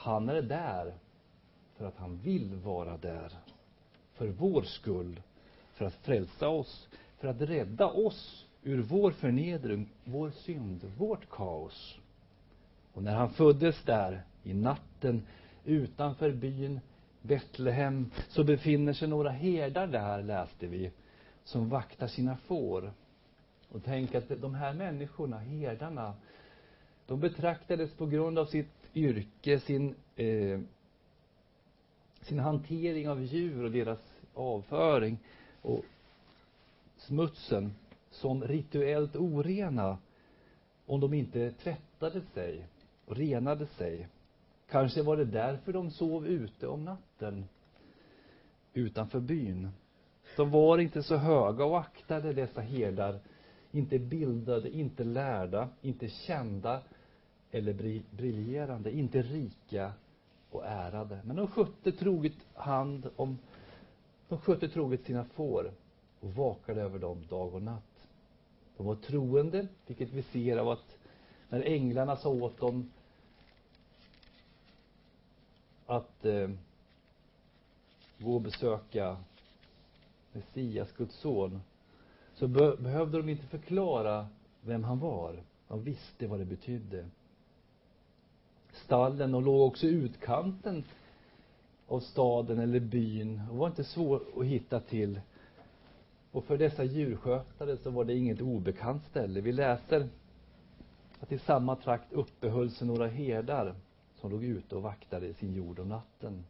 Han 0.00 0.28
är 0.28 0.42
där 0.42 0.94
för 1.76 1.84
att 1.84 1.96
han 1.96 2.16
vill 2.16 2.54
vara 2.54 2.96
där. 2.96 3.32
För 4.14 4.28
vår 4.28 4.62
skull. 4.62 5.20
För 5.74 5.84
att 5.84 5.94
frälsa 5.94 6.48
oss. 6.48 6.88
För 7.18 7.28
att 7.28 7.40
rädda 7.40 7.86
oss 7.86 8.46
ur 8.62 8.82
vår 8.82 9.10
förnedring, 9.10 9.88
vår 10.04 10.30
synd, 10.30 10.92
vårt 10.98 11.30
kaos. 11.30 11.98
Och 12.92 13.02
när 13.02 13.14
han 13.14 13.30
föddes 13.30 13.82
där 13.82 14.22
i 14.42 14.54
natten 14.54 15.26
utanför 15.64 16.32
byn 16.32 16.80
Betlehem 17.22 18.10
så 18.28 18.44
befinner 18.44 18.92
sig 18.92 19.08
några 19.08 19.30
herdar 19.30 19.86
där, 19.86 20.22
läste 20.22 20.66
vi, 20.66 20.90
som 21.44 21.68
vaktar 21.68 22.06
sina 22.06 22.36
får. 22.36 22.92
Och 23.68 23.80
tänk 23.84 24.14
att 24.14 24.40
de 24.40 24.54
här 24.54 24.74
människorna, 24.74 25.38
herdarna, 25.38 26.14
de 27.06 27.20
betraktades 27.20 27.92
på 27.92 28.06
grund 28.06 28.38
av 28.38 28.46
sitt 28.46 28.77
yrke, 28.94 29.60
sin, 29.60 29.94
eh, 30.16 30.60
sin 32.20 32.38
hantering 32.38 33.08
av 33.08 33.22
djur 33.22 33.64
och 33.64 33.70
deras 33.70 33.98
avföring 34.34 35.18
och 35.62 35.84
smutsen 36.96 37.74
som 38.10 38.44
rituellt 38.44 39.16
orena 39.16 39.98
om 40.86 41.00
de 41.00 41.14
inte 41.14 41.52
tvättade 41.52 42.20
sig 42.20 42.66
och 43.06 43.16
renade 43.16 43.66
sig. 43.66 44.08
Kanske 44.70 45.02
var 45.02 45.16
det 45.16 45.24
därför 45.24 45.72
de 45.72 45.90
sov 45.90 46.26
ute 46.26 46.66
om 46.66 46.84
natten 46.84 47.44
utanför 48.72 49.20
byn. 49.20 49.68
De 50.36 50.50
var 50.50 50.78
inte 50.78 51.02
så 51.02 51.16
höga 51.16 51.64
och 51.64 51.78
aktade, 51.80 52.32
dessa 52.32 52.60
herdar. 52.60 53.20
Inte 53.70 53.98
bildade, 53.98 54.70
inte 54.70 55.04
lärda, 55.04 55.68
inte 55.82 56.08
kända 56.08 56.82
eller 57.50 58.02
briljerande, 58.10 58.92
inte 58.92 59.22
rika 59.22 59.92
och 60.50 60.66
ärade. 60.66 61.20
Men 61.24 61.36
de 61.36 61.46
skötte 61.46 61.92
troget 61.92 62.36
hand 62.54 63.10
om, 63.16 63.38
de 64.28 64.38
skötte 64.38 64.68
troget 64.68 65.04
sina 65.04 65.24
får 65.24 65.72
och 66.20 66.34
vakade 66.34 66.82
över 66.82 66.98
dem 66.98 67.26
dag 67.28 67.54
och 67.54 67.62
natt. 67.62 68.06
De 68.76 68.86
var 68.86 68.94
troende, 68.94 69.68
vilket 69.86 70.12
vi 70.12 70.22
ser 70.22 70.56
av 70.56 70.68
att 70.68 70.98
när 71.48 71.60
änglarna 71.60 72.16
sa 72.16 72.28
åt 72.28 72.60
dem 72.60 72.90
att 75.86 76.24
eh, 76.24 76.50
gå 78.18 78.34
och 78.34 78.40
besöka 78.40 79.16
Messias, 80.32 80.92
Guds 80.92 81.16
son, 81.16 81.60
så 82.34 82.48
be 82.48 82.76
behövde 82.76 83.18
de 83.18 83.28
inte 83.28 83.46
förklara 83.46 84.28
vem 84.60 84.84
han 84.84 84.98
var. 84.98 85.42
De 85.68 85.84
visste 85.84 86.26
vad 86.26 86.38
det 86.38 86.44
betydde. 86.44 87.08
Stallen 88.84 89.34
och 89.34 89.42
låg 89.42 89.60
också 89.60 89.86
i 89.86 89.90
utkanten 89.90 90.84
av 91.88 92.00
staden 92.00 92.58
eller 92.58 92.80
byn 92.80 93.42
och 93.50 93.56
var 93.56 93.66
inte 93.66 93.84
svår 93.84 94.22
att 94.36 94.44
hitta 94.44 94.80
till. 94.80 95.20
Och 96.32 96.44
för 96.44 96.58
dessa 96.58 96.84
djurskötare 96.84 97.76
så 97.76 97.90
var 97.90 98.04
det 98.04 98.14
inget 98.14 98.40
obekant 98.40 99.04
ställe. 99.10 99.40
Vi 99.40 99.52
läser 99.52 100.08
att 101.20 101.32
i 101.32 101.38
samma 101.38 101.76
trakt 101.76 102.12
uppehöll 102.12 102.70
sig 102.70 102.86
några 102.86 103.06
herdar 103.06 103.74
som 104.20 104.30
låg 104.30 104.44
ute 104.44 104.76
och 104.76 104.82
vaktade 104.82 105.34
sin 105.34 105.54
jord 105.54 105.78
om 105.78 105.88
natten. 105.88 106.44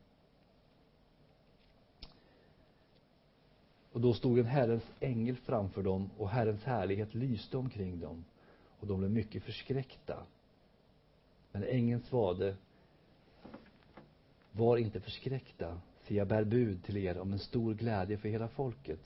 Och 3.93 4.01
då 4.01 4.14
stod 4.14 4.38
en 4.38 4.47
Herrens 4.47 4.85
ängel 5.01 5.37
framför 5.37 5.83
dem 5.83 6.11
och 6.19 6.31
Herrens 6.31 6.64
härlighet 6.64 7.14
lyste 7.14 7.57
omkring 7.57 8.01
dem 8.01 8.25
och 8.81 8.87
de 8.87 8.99
blev 8.99 9.11
mycket 9.11 9.43
förskräckta. 9.43 10.23
Men 11.59 11.68
ängeln 11.68 12.03
svarade 12.03 12.57
Var 14.53 14.77
inte 14.77 15.01
förskräckta, 15.01 15.81
för 16.03 16.14
jag 16.14 16.29
bär 16.29 16.44
bud 16.44 16.85
till 16.85 16.97
er 16.97 17.18
om 17.18 17.33
en 17.33 17.38
stor 17.38 17.75
glädje 17.75 18.18
för 18.18 18.29
hela 18.29 18.49
folket. 18.49 19.01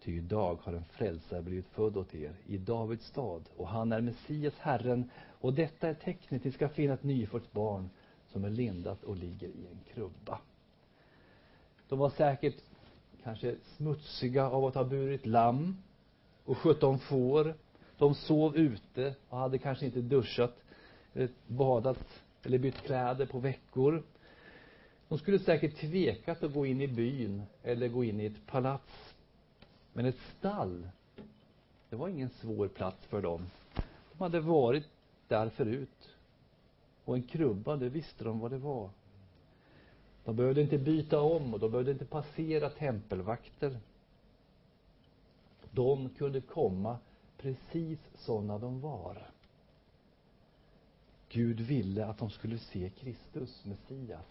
Ty 0.00 0.16
idag 0.16 0.58
har 0.62 0.72
en 0.72 0.84
frälsare 0.84 1.42
blivit 1.42 1.66
född 1.66 1.96
åt 1.96 2.14
er 2.14 2.32
i 2.46 2.58
Davids 2.58 3.06
stad 3.06 3.42
och 3.56 3.68
han 3.68 3.92
är 3.92 4.00
Messias, 4.00 4.54
Herren. 4.58 5.10
Och 5.40 5.54
detta 5.54 5.88
är 5.88 5.94
tecknet, 5.94 6.44
ni 6.44 6.52
ska 6.52 6.68
finna 6.68 6.94
ett 6.94 7.04
nyfött 7.04 7.52
barn 7.52 7.90
som 8.32 8.44
är 8.44 8.50
lindat 8.50 9.04
och 9.04 9.16
ligger 9.16 9.48
i 9.48 9.66
en 9.70 9.78
krubba. 9.94 10.38
De 11.88 11.98
var 11.98 12.10
säkert 12.10 12.56
kanske 13.22 13.56
smutsiga 13.76 14.50
av 14.50 14.64
att 14.64 14.74
ha 14.74 14.84
burit 14.84 15.26
lamm 15.26 15.76
och 16.44 16.58
skött 16.58 16.82
om 16.82 16.98
får. 16.98 17.54
De 17.98 18.14
sov 18.14 18.56
ute 18.56 19.14
och 19.28 19.38
hade 19.38 19.58
kanske 19.58 19.86
inte 19.86 20.00
duschat 20.00 20.62
Eh, 21.16 21.30
badat 21.46 22.22
eller 22.42 22.58
bytt 22.58 22.82
kläder 22.82 23.26
på 23.26 23.38
veckor. 23.38 24.02
De 25.08 25.18
skulle 25.18 25.38
säkert 25.38 25.76
tvekat 25.76 26.42
att 26.42 26.54
gå 26.54 26.66
in 26.66 26.80
i 26.80 26.88
byn 26.88 27.42
eller 27.62 27.88
gå 27.88 28.04
in 28.04 28.20
i 28.20 28.26
ett 28.26 28.46
palats. 28.46 29.14
Men 29.92 30.06
ett 30.06 30.18
stall, 30.38 30.88
det 31.90 31.96
var 31.96 32.08
ingen 32.08 32.30
svår 32.30 32.68
plats 32.68 33.06
för 33.06 33.22
dem. 33.22 33.46
De 34.12 34.18
hade 34.18 34.40
varit 34.40 34.84
där 35.28 35.48
förut. 35.48 36.16
Och 37.04 37.16
en 37.16 37.22
krubba, 37.22 37.76
det 37.76 37.88
visste 37.88 38.24
de 38.24 38.38
vad 38.38 38.50
det 38.50 38.58
var. 38.58 38.90
De 40.24 40.36
behövde 40.36 40.62
inte 40.62 40.78
byta 40.78 41.20
om 41.20 41.54
och 41.54 41.60
de 41.60 41.70
behövde 41.70 41.92
inte 41.92 42.04
passera 42.04 42.70
tempelvakter. 42.70 43.78
De 45.70 46.08
kunde 46.08 46.40
komma 46.40 46.98
precis 47.36 47.98
sådana 48.14 48.58
de 48.58 48.80
var. 48.80 49.35
Gud 51.28 51.60
ville 51.60 52.06
att 52.06 52.18
de 52.18 52.30
skulle 52.30 52.58
se 52.58 52.90
Kristus, 52.90 53.64
Messias, 53.64 54.26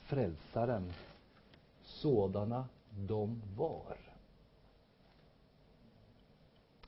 frälsaren, 0.00 0.92
sådana 1.82 2.68
de 2.90 3.42
var. 3.56 3.96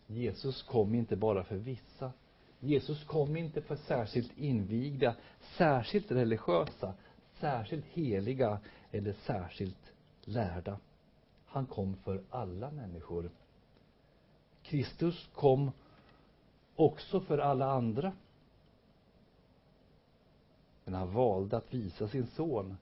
Jesus 0.06 0.62
kom 0.62 0.94
inte 0.94 1.16
bara 1.16 1.44
för 1.44 1.56
vissa. 1.56 2.12
Jesus 2.60 3.04
kom 3.04 3.36
inte 3.36 3.62
för 3.62 3.76
särskilt 3.76 4.38
invigda, 4.38 5.16
särskilt 5.40 6.10
religiösa, 6.10 6.94
särskilt 7.40 7.84
heliga 7.84 8.58
eller 8.90 9.12
särskilt 9.12 9.92
lärda. 10.24 10.78
Han 11.46 11.66
kom 11.66 11.96
för 11.96 12.22
alla 12.30 12.70
människor. 12.70 13.30
Kristus 14.62 15.28
kom 15.34 15.72
också 16.76 17.20
för 17.20 17.38
alla 17.38 17.72
andra. 17.72 18.12
Men 20.88 20.94
han 20.94 21.12
valde 21.12 21.56
att 21.56 21.74
visa 21.74 22.08
sin 22.08 22.26
son 22.26 22.76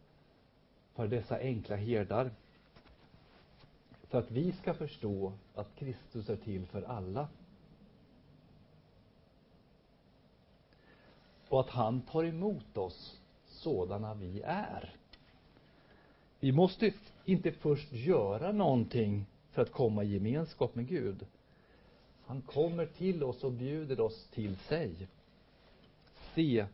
för 0.94 1.08
dessa 1.08 1.38
enkla 1.38 1.76
herdar. 1.76 2.30
För 4.02 4.18
att 4.18 4.30
vi 4.30 4.52
ska 4.52 4.74
förstå 4.74 5.32
att 5.54 5.74
Kristus 5.76 6.28
är 6.28 6.36
till 6.36 6.66
för 6.66 6.82
alla. 6.82 7.28
Och 11.48 11.60
att 11.60 11.70
han 11.70 12.00
tar 12.00 12.24
emot 12.24 12.76
oss 12.76 13.20
sådana 13.46 14.14
vi 14.14 14.42
är. 14.44 14.94
Vi 16.40 16.52
måste 16.52 16.92
inte 17.24 17.52
först 17.52 17.92
göra 17.92 18.52
någonting 18.52 19.26
för 19.50 19.62
att 19.62 19.72
komma 19.72 20.04
i 20.04 20.12
gemenskap 20.12 20.74
med 20.74 20.88
Gud. 20.88 21.26
Han 22.26 22.42
kommer 22.42 22.86
till 22.86 23.24
oss 23.24 23.44
och 23.44 23.52
bjuder 23.52 24.00
oss 24.00 24.28
till 24.28 24.56
sig. 24.56 25.08
Se, 26.34 26.66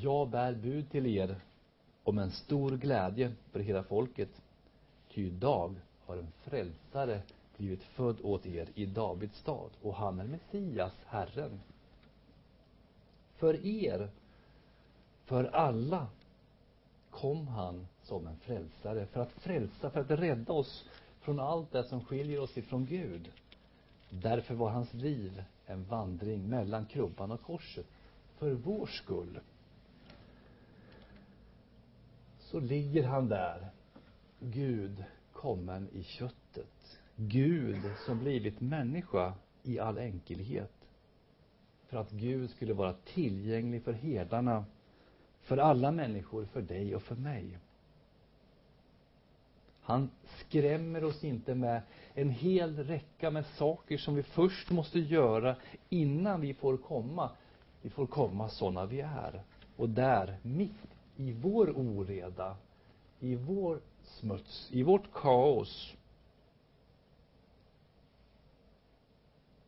jag 0.00 0.28
bär 0.28 0.54
bud 0.54 0.90
till 0.90 1.06
er 1.06 1.36
om 2.04 2.18
en 2.18 2.30
stor 2.30 2.70
glädje 2.70 3.32
för 3.50 3.60
hela 3.60 3.82
folket. 3.82 4.42
Ty 5.10 5.26
idag 5.26 5.74
har 6.06 6.16
en 6.16 6.32
frälsare 6.44 7.22
blivit 7.56 7.82
född 7.82 8.16
åt 8.22 8.46
er 8.46 8.68
i 8.74 8.86
Davids 8.86 9.38
stad 9.38 9.70
och 9.82 9.94
han 9.94 10.20
är 10.20 10.24
Messias, 10.24 10.92
Herren. 11.06 11.60
För 13.36 13.66
er, 13.66 14.10
för 15.24 15.44
alla, 15.44 16.06
kom 17.10 17.48
han 17.48 17.86
som 18.02 18.26
en 18.26 18.36
frälsare 18.36 19.06
för 19.06 19.20
att 19.20 19.32
frälsa, 19.32 19.90
för 19.90 20.00
att 20.00 20.10
rädda 20.10 20.52
oss 20.52 20.88
från 21.20 21.40
allt 21.40 21.72
det 21.72 21.84
som 21.84 22.04
skiljer 22.04 22.40
oss 22.40 22.58
ifrån 22.58 22.86
Gud. 22.86 23.30
Därför 24.10 24.54
var 24.54 24.70
hans 24.70 24.94
liv 24.94 25.44
en 25.66 25.84
vandring 25.84 26.48
mellan 26.48 26.86
krubban 26.86 27.30
och 27.30 27.42
korset, 27.42 27.86
för 28.38 28.52
vår 28.52 28.86
skull. 28.86 29.40
Så 32.52 32.60
ligger 32.60 33.04
han 33.04 33.28
där, 33.28 33.70
Gud 34.40 35.04
kommen 35.32 35.88
i 35.92 36.02
köttet. 36.02 37.00
Gud 37.16 37.82
som 38.06 38.18
blivit 38.18 38.60
människa 38.60 39.34
i 39.62 39.78
all 39.78 39.98
enkelhet. 39.98 40.72
För 41.86 41.96
att 41.96 42.10
Gud 42.10 42.50
skulle 42.50 42.74
vara 42.74 42.92
tillgänglig 42.92 43.82
för 43.82 43.92
herdarna, 43.92 44.64
för 45.40 45.56
alla 45.56 45.90
människor, 45.90 46.44
för 46.44 46.62
dig 46.62 46.96
och 46.96 47.02
för 47.02 47.14
mig. 47.14 47.58
Han 49.82 50.10
skrämmer 50.38 51.04
oss 51.04 51.24
inte 51.24 51.54
med 51.54 51.82
en 52.14 52.30
hel 52.30 52.76
räcka 52.76 53.30
med 53.30 53.46
saker 53.46 53.98
som 53.98 54.14
vi 54.14 54.22
först 54.22 54.70
måste 54.70 54.98
göra 54.98 55.56
innan 55.88 56.40
vi 56.40 56.54
får 56.54 56.76
komma. 56.76 57.30
Vi 57.82 57.90
får 57.90 58.06
komma 58.06 58.48
sådana 58.48 58.86
vi 58.86 59.00
är. 59.00 59.42
Och 59.76 59.88
där, 59.88 60.36
mitt 60.42 60.91
i 61.16 61.32
vår 61.32 61.70
oreda, 61.70 62.56
i 63.20 63.34
vår 63.34 63.80
smuts, 64.02 64.68
i 64.72 64.82
vårt 64.82 65.12
kaos, 65.12 65.94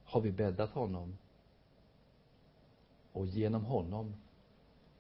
har 0.05 0.21
vi 0.21 0.33
bäddat 0.33 0.71
honom. 0.71 1.19
Och 3.13 3.27
genom 3.27 3.65
honom 3.65 4.15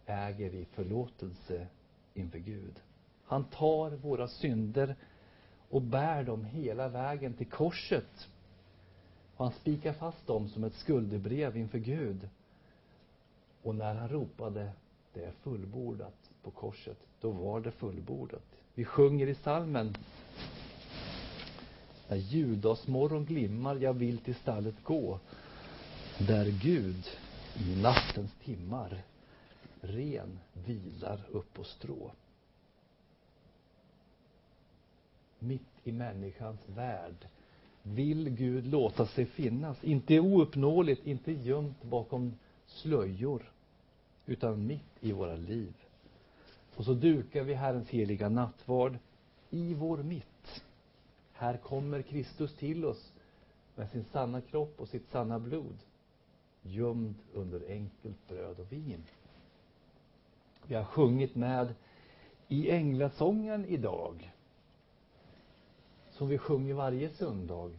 äger 0.06 0.50
vi 0.50 0.64
förlåtelse 0.64 1.66
inför 2.14 2.38
Gud. 2.38 2.80
Han 3.24 3.44
tar 3.44 3.90
våra 3.90 4.28
synder 4.28 4.96
och 5.68 5.82
bär 5.82 6.24
dem 6.24 6.44
hela 6.44 6.88
vägen 6.88 7.34
till 7.34 7.50
korset. 7.50 8.28
Och 9.36 9.44
han 9.44 9.54
spikar 9.54 9.92
fast 9.92 10.26
dem 10.26 10.48
som 10.48 10.64
ett 10.64 10.74
skuldebrev 10.74 11.56
inför 11.56 11.78
Gud. 11.78 12.28
Och 13.62 13.74
när 13.74 13.94
han 13.94 14.08
ropade 14.08 14.72
det 15.14 15.24
är 15.24 15.32
fullbordat 15.42 16.30
på 16.42 16.50
korset, 16.50 16.98
då 17.20 17.30
var 17.30 17.60
det 17.60 17.70
fullbordat. 17.70 18.44
Vi 18.74 18.84
sjunger 18.84 19.26
i 19.26 19.34
salmen 19.34 19.94
När 22.08 22.16
judagsmorgon 22.16 23.24
glimmar, 23.24 23.76
jag 23.76 23.94
vill 23.94 24.18
till 24.18 24.34
stallet 24.34 24.74
gå 24.82 25.18
där 26.18 26.46
Gud 26.62 27.06
i 27.56 27.82
nattens 27.82 28.32
timmar 28.44 29.02
ren 29.80 30.38
vilar 30.66 31.20
upp 31.30 31.54
på 31.54 31.64
strå. 31.64 32.10
Mitt 35.38 35.60
i 35.84 35.92
människans 35.92 36.60
värld 36.68 37.28
vill 37.82 38.30
Gud 38.30 38.66
låta 38.66 39.06
sig 39.06 39.26
finnas. 39.26 39.84
Inte 39.84 40.20
ouppnåeligt, 40.20 41.06
inte 41.06 41.32
gömt 41.32 41.82
bakom 41.82 42.34
slöjor, 42.66 43.52
utan 44.26 44.66
mitt 44.66 44.96
i 45.00 45.12
våra 45.12 45.36
liv. 45.36 45.74
Och 46.76 46.84
så 46.84 46.94
dukar 46.94 47.42
vi 47.42 47.54
Herrens 47.54 47.88
heliga 47.88 48.28
nattvard 48.28 48.98
i 49.50 49.74
vår 49.74 49.98
mitt. 49.98 50.64
Här 51.32 51.56
kommer 51.56 52.02
Kristus 52.02 52.56
till 52.56 52.84
oss 52.84 53.12
med 53.74 53.90
sin 53.90 54.04
sanna 54.04 54.40
kropp 54.40 54.80
och 54.80 54.88
sitt 54.88 55.10
sanna 55.10 55.38
blod, 55.38 55.78
gömd 56.62 57.14
under 57.32 57.62
enkelt 57.68 58.28
bröd 58.28 58.60
och 58.60 58.72
vin. 58.72 59.04
Vi 60.66 60.74
har 60.74 60.84
sjungit 60.84 61.34
med 61.34 61.74
i 62.48 62.70
Änglasången 62.70 63.64
idag, 63.64 64.32
som 66.10 66.28
vi 66.28 66.38
sjunger 66.38 66.74
varje 66.74 67.10
söndag. 67.10 67.70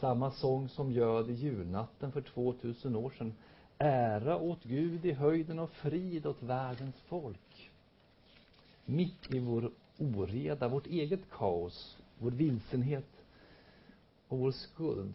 Samma 0.00 0.30
sång 0.30 0.68
som 0.68 0.92
göd 0.92 1.30
i 1.30 1.32
julnatten 1.32 2.12
för 2.12 2.20
2000 2.20 2.96
år 2.96 3.10
sedan. 3.10 3.34
Ära 3.78 4.36
åt 4.36 4.64
Gud 4.64 5.04
i 5.04 5.12
höjden 5.12 5.58
och 5.58 5.70
frid 5.70 6.26
åt 6.26 6.42
världens 6.42 6.96
folk. 7.00 7.70
Mitt 8.84 9.34
i 9.34 9.38
vår 9.38 9.70
oreda, 9.98 10.68
vårt 10.68 10.86
eget 10.86 11.30
kaos, 11.30 11.98
vår 12.18 12.30
vilsenhet 12.30 13.24
och 14.28 14.38
vår 14.38 14.50
skuld 14.50 15.14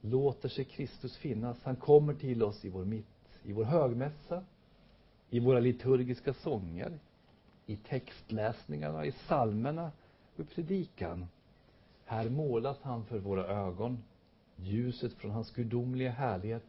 låter 0.00 0.48
sig 0.48 0.64
Kristus 0.64 1.16
finnas. 1.16 1.56
Han 1.62 1.76
kommer 1.76 2.14
till 2.14 2.42
oss 2.42 2.64
i 2.64 2.68
vår 2.68 2.84
mitt, 2.84 3.40
i 3.42 3.52
vår 3.52 3.64
högmässa, 3.64 4.44
i 5.30 5.40
våra 5.40 5.60
liturgiska 5.60 6.34
sånger, 6.34 6.98
i 7.66 7.76
textläsningarna, 7.76 9.06
i 9.06 9.12
psalmerna 9.12 9.92
och 10.34 10.40
i 10.40 10.44
predikan. 10.44 11.26
Här 12.04 12.28
målas 12.28 12.78
han 12.82 13.04
för 13.04 13.18
våra 13.18 13.46
ögon. 13.46 14.04
Ljuset 14.56 15.12
från 15.12 15.30
hans 15.30 15.50
gudomliga 15.50 16.10
härlighet 16.10 16.64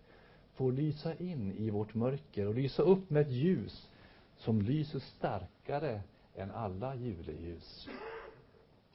får 0.60 0.72
lysa 0.72 1.16
in 1.16 1.52
i 1.52 1.70
vårt 1.70 1.94
mörker 1.94 2.48
och 2.48 2.56
lysa 2.56 2.84
upp 2.84 3.10
med 3.10 3.22
ett 3.22 3.32
ljus 3.32 3.90
som 4.38 4.62
lyser 4.62 5.00
starkare 5.00 6.02
än 6.36 6.52
alla 6.52 6.96
juleljus. 6.96 7.88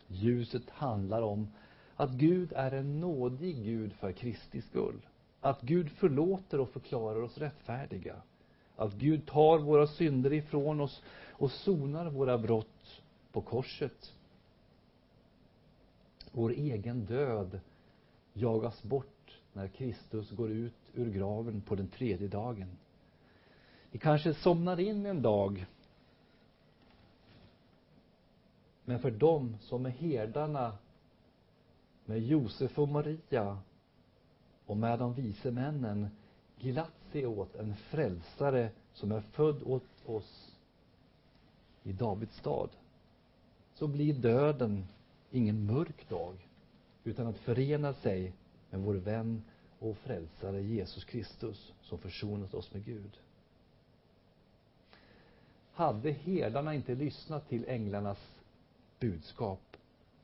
Ljuset 0.06 0.70
handlar 0.70 1.22
om 1.22 1.48
att 1.96 2.10
Gud 2.10 2.52
är 2.52 2.72
en 2.72 3.00
nådig 3.00 3.64
Gud 3.64 3.92
för 3.92 4.12
Kristi 4.12 4.62
skull. 4.62 5.06
Att 5.40 5.62
Gud 5.62 5.90
förlåter 5.90 6.60
och 6.60 6.68
förklarar 6.68 7.22
oss 7.22 7.38
rättfärdiga. 7.38 8.16
Att 8.76 8.92
Gud 8.92 9.26
tar 9.26 9.58
våra 9.58 9.86
synder 9.86 10.32
ifrån 10.32 10.80
oss 10.80 11.02
och 11.30 11.50
sonar 11.50 12.10
våra 12.10 12.38
brott 12.38 13.02
på 13.32 13.40
korset. 13.40 14.14
Vår 16.32 16.50
egen 16.50 17.04
död 17.04 17.60
jagas 18.32 18.82
bort 18.82 19.13
när 19.54 19.68
Kristus 19.68 20.30
går 20.30 20.50
ut 20.50 20.74
ur 20.94 21.10
graven 21.10 21.60
på 21.60 21.74
den 21.74 21.88
tredje 21.88 22.28
dagen. 22.28 22.76
Vi 23.90 23.98
kanske 23.98 24.34
somnar 24.34 24.80
in 24.80 25.06
en 25.06 25.22
dag. 25.22 25.66
Men 28.84 29.00
för 29.00 29.10
dem 29.10 29.56
som 29.60 29.86
är 29.86 29.90
herdarna 29.90 30.78
med 32.04 32.20
Josef 32.22 32.78
och 32.78 32.88
Maria 32.88 33.58
och 34.66 34.76
med 34.76 34.98
de 34.98 35.14
vise 35.14 35.50
männen 35.50 36.08
glatt 36.58 36.92
se 37.12 37.26
åt 37.26 37.56
en 37.56 37.76
frälsare 37.76 38.70
som 38.92 39.12
är 39.12 39.20
född 39.20 39.62
åt 39.62 40.06
oss 40.06 40.56
i 41.82 41.92
Davids 41.92 42.36
stad 42.36 42.70
så 43.74 43.86
blir 43.86 44.14
döden 44.14 44.86
ingen 45.30 45.66
mörk 45.66 46.08
dag 46.08 46.48
utan 47.04 47.26
att 47.26 47.38
förena 47.38 47.94
sig 47.94 48.32
men 48.74 48.82
vår 48.82 48.94
vän 48.94 49.42
och 49.78 49.96
frälsare 49.96 50.62
Jesus 50.62 51.04
Kristus 51.04 51.72
som 51.82 51.98
försonat 51.98 52.54
oss 52.54 52.72
med 52.72 52.84
Gud. 52.84 53.18
Hade 55.72 56.10
herdarna 56.10 56.74
inte 56.74 56.94
lyssnat 56.94 57.48
till 57.48 57.64
änglarnas 57.68 58.18
budskap, 59.00 59.76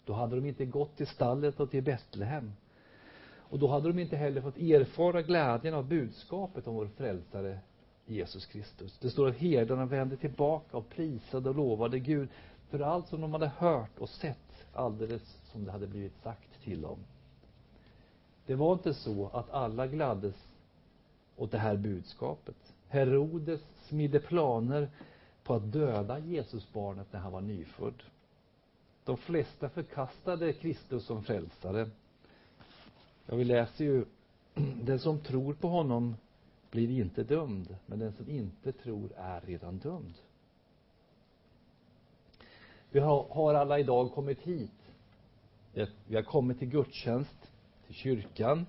då 0.04 0.12
hade 0.12 0.36
de 0.36 0.46
inte 0.46 0.64
gått 0.64 0.96
till 0.96 1.06
stallet 1.06 1.60
och 1.60 1.70
till 1.70 1.82
Betlehem. 1.82 2.52
Och 3.36 3.58
då 3.58 3.68
hade 3.68 3.88
de 3.88 3.98
inte 3.98 4.16
heller 4.16 4.40
fått 4.40 4.58
erfara 4.58 5.22
glädjen 5.22 5.74
av 5.74 5.88
budskapet 5.88 6.66
om 6.66 6.74
vår 6.74 6.86
frälsare 6.96 7.58
Jesus 8.06 8.46
Kristus. 8.46 8.98
Det 8.98 9.10
står 9.10 9.28
att 9.28 9.36
herdarna 9.36 9.86
vände 9.86 10.16
tillbaka 10.16 10.76
och 10.76 10.88
prisade 10.88 11.48
och 11.48 11.56
lovade 11.56 11.98
Gud 11.98 12.28
för 12.70 12.80
allt 12.80 13.08
som 13.08 13.20
de 13.20 13.32
hade 13.32 13.48
hört 13.48 13.98
och 13.98 14.08
sett 14.08 14.66
alldeles 14.72 15.38
som 15.52 15.64
det 15.64 15.72
hade 15.72 15.86
blivit 15.86 16.22
sagt 16.22 16.62
till 16.62 16.80
dem. 16.80 16.98
Det 18.46 18.54
var 18.54 18.72
inte 18.72 18.94
så 18.94 19.28
att 19.28 19.50
alla 19.50 19.86
gladdes 19.86 20.34
åt 21.36 21.50
det 21.50 21.58
här 21.58 21.76
budskapet. 21.76 22.56
Herodes 22.88 23.60
smidde 23.82 24.20
planer 24.20 24.90
på 25.42 25.54
att 25.54 25.72
döda 25.72 26.18
Jesusbarnet 26.18 27.12
när 27.12 27.20
han 27.20 27.32
var 27.32 27.40
nyfödd. 27.40 28.02
De 29.04 29.16
flesta 29.16 29.68
förkastade 29.68 30.52
Kristus 30.52 31.04
som 31.04 31.22
frälsare. 31.22 31.90
Ja, 33.26 33.36
vi 33.36 33.44
läser 33.44 33.84
ju, 33.84 34.04
den 34.82 34.98
som 34.98 35.18
tror 35.18 35.54
på 35.54 35.68
honom 35.68 36.16
blir 36.70 37.00
inte 37.00 37.22
dömd, 37.22 37.76
men 37.86 37.98
den 37.98 38.12
som 38.12 38.30
inte 38.30 38.72
tror 38.72 39.10
är 39.16 39.40
redan 39.40 39.78
dömd. 39.78 40.14
Vi 42.90 43.00
har, 43.00 43.26
har 43.30 43.54
alla 43.54 43.78
idag 43.78 44.12
kommit 44.12 44.40
hit. 44.40 44.70
Vi 46.06 46.16
har 46.16 46.22
kommit 46.22 46.58
till 46.58 46.68
gudstjänst, 46.68 47.49
till 47.90 47.96
kyrkan, 47.96 48.66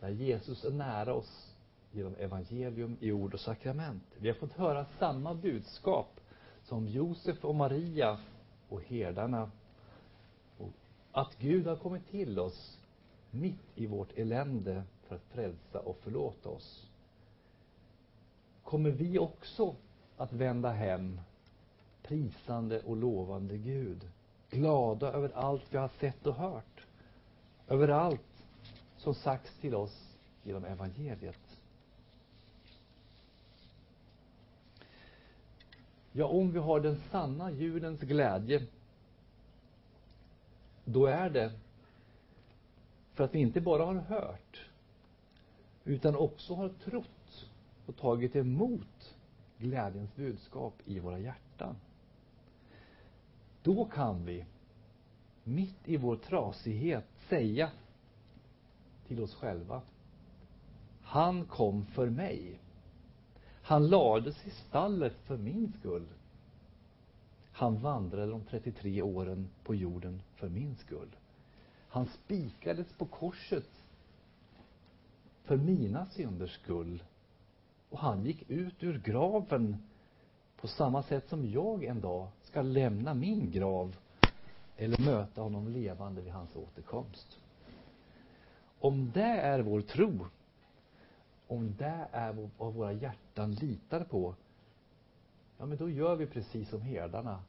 där 0.00 0.08
Jesus 0.08 0.64
är 0.64 0.70
nära 0.70 1.14
oss 1.14 1.54
genom 1.92 2.14
evangelium 2.14 2.96
i 3.00 3.12
ord 3.12 3.34
och 3.34 3.40
sakrament. 3.40 4.02
Vi 4.18 4.28
har 4.28 4.34
fått 4.34 4.52
höra 4.52 4.86
samma 4.98 5.34
budskap 5.34 6.20
som 6.64 6.88
Josef 6.88 7.44
och 7.44 7.54
Maria 7.54 8.18
och 8.68 8.82
herdarna 8.82 9.50
och 10.58 10.70
att 11.12 11.38
Gud 11.38 11.66
har 11.66 11.76
kommit 11.76 12.10
till 12.10 12.38
oss 12.38 12.78
mitt 13.30 13.68
i 13.74 13.86
vårt 13.86 14.18
elände 14.18 14.82
för 15.08 15.16
att 15.16 15.24
frälsa 15.24 15.80
och 15.80 15.98
förlåta 16.02 16.48
oss. 16.48 16.86
Kommer 18.62 18.90
vi 18.90 19.18
också 19.18 19.74
att 20.16 20.32
vända 20.32 20.70
hem 20.70 21.20
prisande 22.02 22.80
och 22.80 22.96
lovande 22.96 23.56
Gud, 23.56 24.08
glada 24.50 25.12
över 25.12 25.30
allt 25.34 25.64
vi 25.70 25.78
har 25.78 25.90
sett 26.00 26.26
och 26.26 26.34
hört, 26.34 26.75
Överallt 27.68 28.44
som 28.96 29.14
sagts 29.14 29.54
till 29.60 29.74
oss 29.74 30.16
genom 30.42 30.64
evangeliet. 30.64 31.58
Ja, 36.12 36.26
om 36.26 36.52
vi 36.52 36.58
har 36.58 36.80
den 36.80 37.00
sanna 37.10 37.50
julens 37.50 38.00
glädje, 38.00 38.66
då 40.84 41.06
är 41.06 41.30
det 41.30 41.52
för 43.14 43.24
att 43.24 43.34
vi 43.34 43.38
inte 43.38 43.60
bara 43.60 43.84
har 43.84 43.94
hört, 43.94 44.70
utan 45.84 46.16
också 46.16 46.54
har 46.54 46.68
trott 46.68 47.48
och 47.86 47.96
tagit 47.96 48.36
emot 48.36 49.14
glädjens 49.58 50.14
budskap 50.14 50.74
i 50.84 50.98
våra 50.98 51.18
hjärtan. 51.18 51.76
Då 53.62 53.84
kan 53.84 54.24
vi, 54.24 54.44
mitt 55.46 55.88
i 55.88 55.96
vår 55.96 56.16
trasighet, 56.16 57.04
säga 57.28 57.70
till 59.06 59.22
oss 59.22 59.34
själva. 59.34 59.82
Han 61.02 61.44
kom 61.44 61.86
för 61.86 62.10
mig. 62.10 62.60
Han 63.62 63.88
lades 63.88 64.46
i 64.46 64.50
stallet 64.50 65.16
för 65.24 65.36
min 65.36 65.72
skull. 65.78 66.06
Han 67.52 67.78
vandrade 67.78 68.30
de 68.30 68.44
33 68.44 69.02
åren 69.02 69.48
på 69.64 69.74
jorden 69.74 70.22
för 70.34 70.48
min 70.48 70.76
skull. 70.76 71.16
Han 71.88 72.06
spikades 72.06 72.92
på 72.92 73.06
korset 73.06 73.84
för 75.44 75.56
mina 75.56 76.06
synders 76.06 76.54
skull. 76.54 77.02
Och 77.90 77.98
han 77.98 78.24
gick 78.24 78.50
ut 78.50 78.82
ur 78.82 78.98
graven 78.98 79.76
på 80.60 80.68
samma 80.68 81.02
sätt 81.02 81.28
som 81.28 81.50
jag 81.50 81.84
en 81.84 82.00
dag 82.00 82.28
ska 82.42 82.62
lämna 82.62 83.14
min 83.14 83.50
grav 83.50 83.96
eller 84.76 85.04
möta 85.04 85.42
honom 85.42 85.68
levande 85.68 86.22
vid 86.22 86.32
hans 86.32 86.56
återkomst. 86.56 87.38
Om 88.80 89.10
det 89.14 89.22
är 89.22 89.60
vår 89.60 89.80
tro, 89.80 90.26
om 91.46 91.74
det 91.78 92.08
är 92.12 92.48
vad 92.58 92.74
våra 92.74 92.92
hjärtan 92.92 93.54
litar 93.54 94.04
på, 94.04 94.34
ja 95.58 95.66
men 95.66 95.78
då 95.78 95.90
gör 95.90 96.16
vi 96.16 96.26
precis 96.26 96.68
som 96.68 96.82
herdarna. 96.82 97.42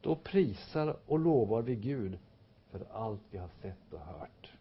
Då 0.00 0.16
prisar 0.16 0.96
och 1.06 1.18
lovar 1.18 1.62
vi 1.62 1.76
Gud 1.76 2.18
för 2.70 2.86
allt 2.92 3.20
vi 3.30 3.38
har 3.38 3.50
sett 3.62 3.92
och 3.92 4.00
hört. 4.00 4.52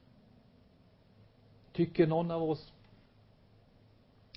Tycker 1.72 2.08
någon 2.08 2.32
av 2.32 2.44
oss 2.44 2.74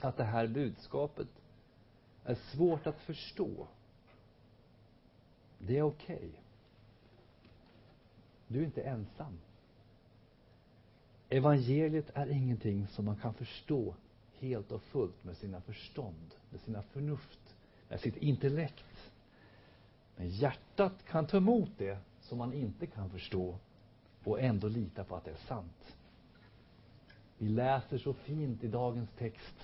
att 0.00 0.16
det 0.16 0.24
här 0.24 0.46
budskapet 0.46 1.28
är 2.24 2.34
svårt 2.34 2.86
att 2.86 3.00
förstå? 3.00 3.66
Det 5.58 5.78
är 5.78 5.82
okej. 5.82 6.16
Okay. 6.16 6.30
Du 8.48 8.60
är 8.60 8.64
inte 8.64 8.82
ensam. 8.82 9.38
Evangeliet 11.28 12.10
är 12.14 12.26
ingenting 12.30 12.86
som 12.86 13.04
man 13.04 13.16
kan 13.16 13.34
förstå 13.34 13.94
helt 14.38 14.72
och 14.72 14.82
fullt 14.82 15.24
med 15.24 15.36
sina 15.36 15.60
förstånd, 15.60 16.34
med 16.50 16.60
sina 16.60 16.82
förnuft, 16.82 17.54
med 17.88 18.00
sitt 18.00 18.16
intellekt. 18.16 19.12
Men 20.16 20.28
hjärtat 20.28 20.92
kan 21.06 21.26
ta 21.26 21.36
emot 21.36 21.70
det 21.78 21.98
som 22.20 22.38
man 22.38 22.52
inte 22.52 22.86
kan 22.86 23.10
förstå 23.10 23.58
och 24.24 24.40
ändå 24.40 24.68
lita 24.68 25.04
på 25.04 25.16
att 25.16 25.24
det 25.24 25.30
är 25.30 25.46
sant. 25.46 25.96
Vi 27.38 27.48
läser 27.48 27.98
så 27.98 28.12
fint 28.12 28.64
i 28.64 28.68
dagens 28.68 29.10
text. 29.18 29.54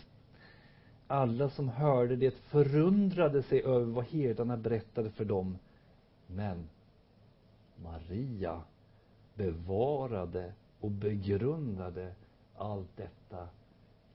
Alla 1.07 1.51
som 1.51 1.69
hörde 1.69 2.17
det 2.17 2.35
förundrade 2.35 3.43
sig 3.43 3.63
över 3.63 3.93
vad 3.93 4.05
herdarna 4.05 4.57
berättade 4.57 5.11
för 5.11 5.25
dem. 5.25 5.59
Men 6.27 6.69
Maria 7.83 8.63
bevarade 9.35 10.53
och 10.81 10.91
begrundade 10.91 12.15
allt 12.57 12.97
detta 12.97 13.49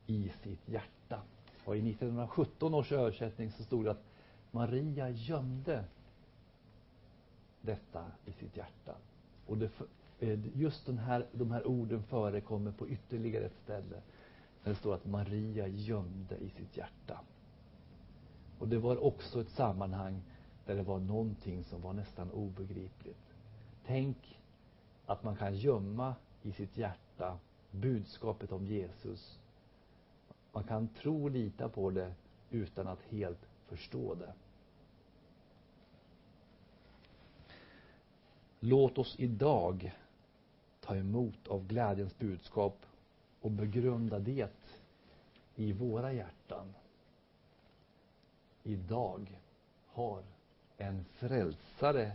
i 0.08 0.32
sitt 0.43 0.69
hjärta. 0.69 1.21
Och 1.65 1.75
i 1.75 1.79
1917 1.79 2.73
års 2.73 2.91
översättning 2.91 3.51
så 3.51 3.63
stod 3.63 3.86
det 3.86 3.91
att 3.91 4.03
Maria 4.51 5.10
gömde 5.10 5.84
detta 7.62 8.05
i 8.25 8.32
sitt 8.32 8.58
hjärta. 8.58 8.95
Och 9.45 9.58
det, 9.58 9.69
eh, 10.19 10.39
just 10.58 10.86
den 10.86 10.97
här, 10.97 11.25
de 11.32 11.51
här 11.51 11.67
orden 11.67 12.03
förekommer 12.03 12.71
på 12.71 12.88
ytterligare 12.88 13.45
ett 13.45 13.58
ställe. 13.63 14.01
Där 14.63 14.71
det 14.71 14.75
står 14.75 14.95
att 14.95 15.05
Maria 15.05 15.67
gömde 15.67 16.36
i 16.36 16.49
sitt 16.49 16.77
hjärta. 16.77 17.19
Och 18.60 18.67
det 18.67 18.77
var 18.77 19.03
också 19.03 19.41
ett 19.41 19.49
sammanhang 19.49 20.21
där 20.65 20.75
det 20.75 20.84
var 20.84 20.99
någonting 20.99 21.63
som 21.63 21.82
var 21.82 21.93
nästan 21.93 22.32
obegripligt. 22.32 23.36
Tänk 23.86 24.38
att 25.10 25.24
man 25.24 25.36
kan 25.36 25.56
gömma 25.56 26.15
i 26.41 26.52
sitt 26.52 26.78
hjärta 26.78 27.38
budskapet 27.72 28.52
om 28.52 28.65
Jesus. 28.65 29.39
Man 30.52 30.63
kan 30.63 30.88
tro 30.88 31.24
och 31.24 31.32
lita 31.32 31.69
på 31.69 31.89
det 31.89 32.13
utan 32.50 32.88
att 32.88 33.02
helt 33.02 33.50
förstå 33.67 34.15
det. 34.15 34.34
Låt 38.60 38.98
oss 38.98 39.15
idag 39.19 39.95
ta 40.80 40.95
emot 40.95 41.48
av 41.48 41.67
glädjens 41.67 42.17
budskap 42.17 42.86
och 43.41 43.52
begrunda 43.52 44.19
det 44.19 44.52
i 45.56 45.74
våra 45.74 46.13
hjärtan. 46.13 46.74
Idag 48.63 49.39
har 49.88 50.24
en 50.78 51.06
frälsare 51.06 52.12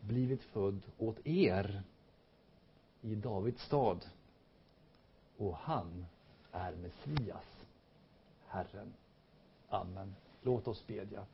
blivit 0.00 0.42
född 0.42 0.82
åt 0.98 1.26
er 1.26 1.82
i 3.02 3.14
Davids 3.14 3.62
stad. 3.62 4.06
Och 5.36 5.56
han 5.56 6.06
är 6.52 6.72
Messias, 6.72 7.66
Herren. 8.46 8.92
Amen. 9.68 10.14
Låt 10.42 10.68
oss 10.68 10.86
bedja. 10.86 11.26